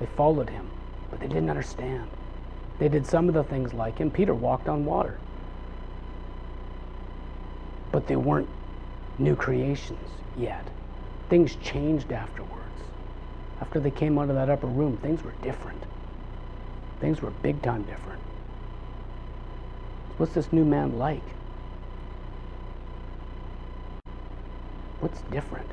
[0.00, 0.68] They followed him,
[1.08, 2.08] but they didn't understand.
[2.80, 4.10] They did some of the things like him.
[4.10, 5.20] Peter walked on water.
[7.92, 8.48] But they weren't
[9.20, 10.66] new creations yet.
[11.30, 12.80] Things changed afterwards.
[13.60, 15.80] After they came out of that upper room, things were different.
[16.98, 18.20] Things were big time different.
[20.16, 21.22] What's this new man like?
[25.02, 25.66] What's different?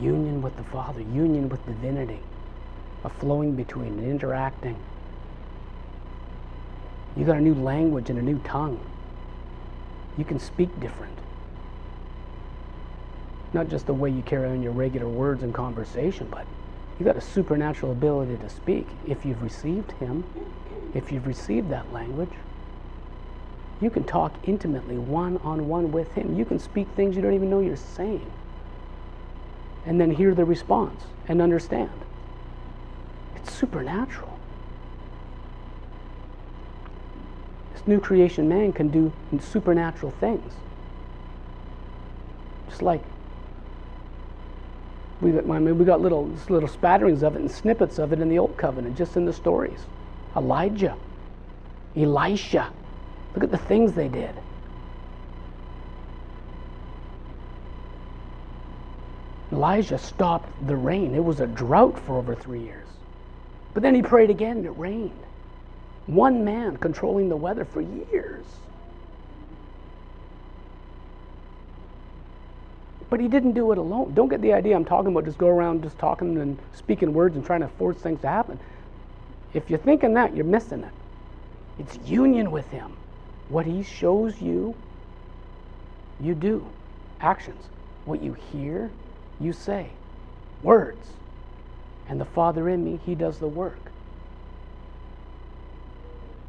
[0.00, 2.18] Union with the Father, union with divinity,
[3.04, 4.76] a flowing between, an interacting.
[7.16, 8.80] You got a new language and a new tongue.
[10.18, 11.16] You can speak different.
[13.52, 16.44] Not just the way you carry on your regular words and conversation, but
[16.98, 20.24] you've got a supernatural ability to speak if you've received Him,
[20.92, 22.32] if you've received that language.
[23.80, 26.38] You can talk intimately one on one with Him.
[26.38, 28.30] You can speak things you don't even know you're saying.
[29.84, 31.90] And then hear the response and understand.
[33.36, 34.38] It's supernatural.
[37.72, 40.54] This new creation man can do supernatural things.
[42.68, 43.02] Just like
[45.20, 48.20] we got, I mean, we got little, little spatterings of it and snippets of it
[48.20, 49.80] in the Old Covenant, just in the stories.
[50.34, 50.96] Elijah,
[51.96, 52.70] Elisha,
[53.36, 54.34] Look at the things they did.
[59.52, 61.14] Elijah stopped the rain.
[61.14, 62.88] It was a drought for over three years.
[63.74, 65.12] But then he prayed again and it rained.
[66.06, 68.46] One man controlling the weather for years.
[73.10, 74.14] But he didn't do it alone.
[74.14, 77.36] Don't get the idea I'm talking about just go around just talking and speaking words
[77.36, 78.58] and trying to force things to happen.
[79.52, 80.92] If you're thinking that, you're missing it.
[81.78, 82.96] It's union with him.
[83.48, 84.74] What he shows you,
[86.20, 86.66] you do.
[87.20, 87.62] Actions.
[88.04, 88.90] What you hear,
[89.40, 89.90] you say.
[90.62, 91.08] Words.
[92.08, 93.78] And the Father in me, he does the work.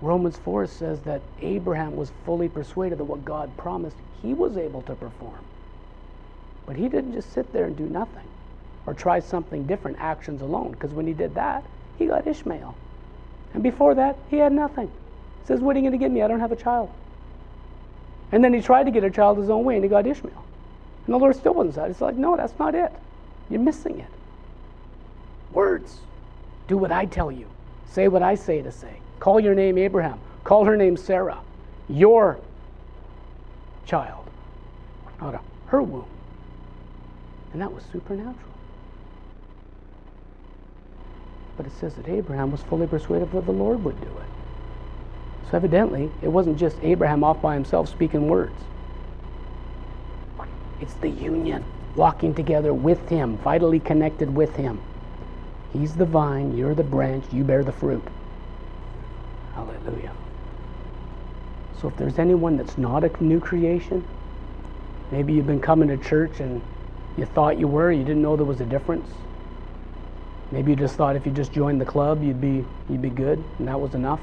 [0.02, 4.82] Romans 4 says that Abraham was fully persuaded that what God promised, he was able
[4.84, 5.43] to perform.
[6.68, 8.28] But he didn't just sit there and do nothing
[8.86, 11.64] or try something different, actions alone, because when he did that,
[11.98, 12.76] he got Ishmael.
[13.54, 14.91] And before that, he had nothing
[15.48, 16.22] says, What are you going to get me?
[16.22, 16.89] I don't have a child.
[18.32, 20.45] And then he tried to get a child his own way and he got Ishmael.
[21.06, 21.91] And the Lord still wasn't satisfied.
[21.91, 22.91] It's like, No, that's not it.
[23.50, 24.10] You're missing it.
[25.52, 26.02] Words.
[26.68, 27.48] Do what I tell you.
[27.86, 29.02] Say what I say to say.
[29.20, 30.20] Call your name Abraham.
[30.43, 31.39] Call her name Sarah,
[31.89, 32.39] your
[33.86, 34.30] child,
[35.22, 36.06] out of her womb.
[37.54, 38.36] And that was supernatural.
[41.56, 44.37] But it says that Abraham was fully persuaded that the Lord would do it.
[45.50, 48.62] So evidently, it wasn't just Abraham off by himself speaking words.
[50.82, 51.64] It's the union,
[51.95, 54.80] walking together with him, vitally connected with him.
[55.72, 58.04] He's the vine, you're the branch, you bear the fruit.
[59.56, 60.12] Hallelujah.
[61.82, 64.04] So if there's anyone that's not a new creation,
[65.12, 66.62] maybe you've been coming to church and
[67.18, 69.10] you thought you were, you didn't know there was a difference.
[70.52, 73.43] Maybe you just thought if you just joined the club, you'd be you'd be good,
[73.60, 74.22] and that was enough.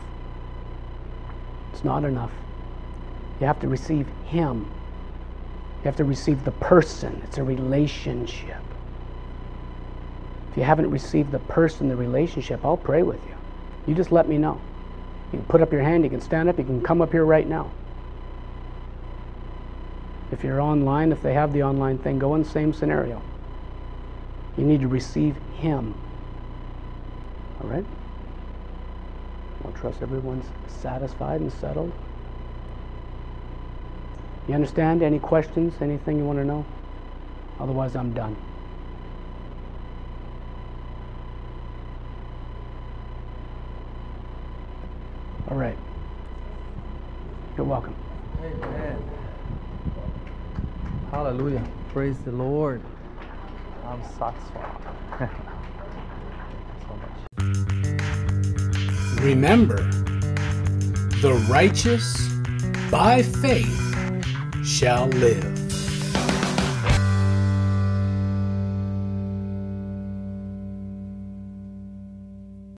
[1.75, 2.31] It's not enough.
[3.41, 4.61] You have to receive him.
[5.81, 7.20] You have to receive the person.
[7.25, 8.62] It's a relationship.
[10.53, 13.35] If you haven't received the person, the relationship, I'll pray with you.
[13.89, 14.61] You just let me know.
[15.33, 17.25] You can put up your hand, you can stand up, you can come up here
[17.25, 17.72] right now.
[20.31, 23.20] If you're online, if they have the online thing going, same scenario.
[24.57, 25.93] You need to receive Him.
[27.61, 27.85] All right?
[29.73, 31.93] Trust everyone's satisfied and settled.
[34.49, 35.03] You understand?
[35.03, 35.75] Any questions?
[35.81, 36.65] Anything you want to know?
[37.61, 38.37] Otherwise, I'm done.
[45.49, 45.77] All right.
[47.57, 47.95] You're welcome.
[48.43, 49.03] Amen.
[51.11, 51.65] Hallelujah.
[51.93, 52.83] Praise the Lord.
[53.87, 55.31] I'm satisfied.
[59.21, 59.77] Remember,
[61.23, 62.29] the righteous
[62.91, 63.81] by faith
[64.65, 65.53] shall live.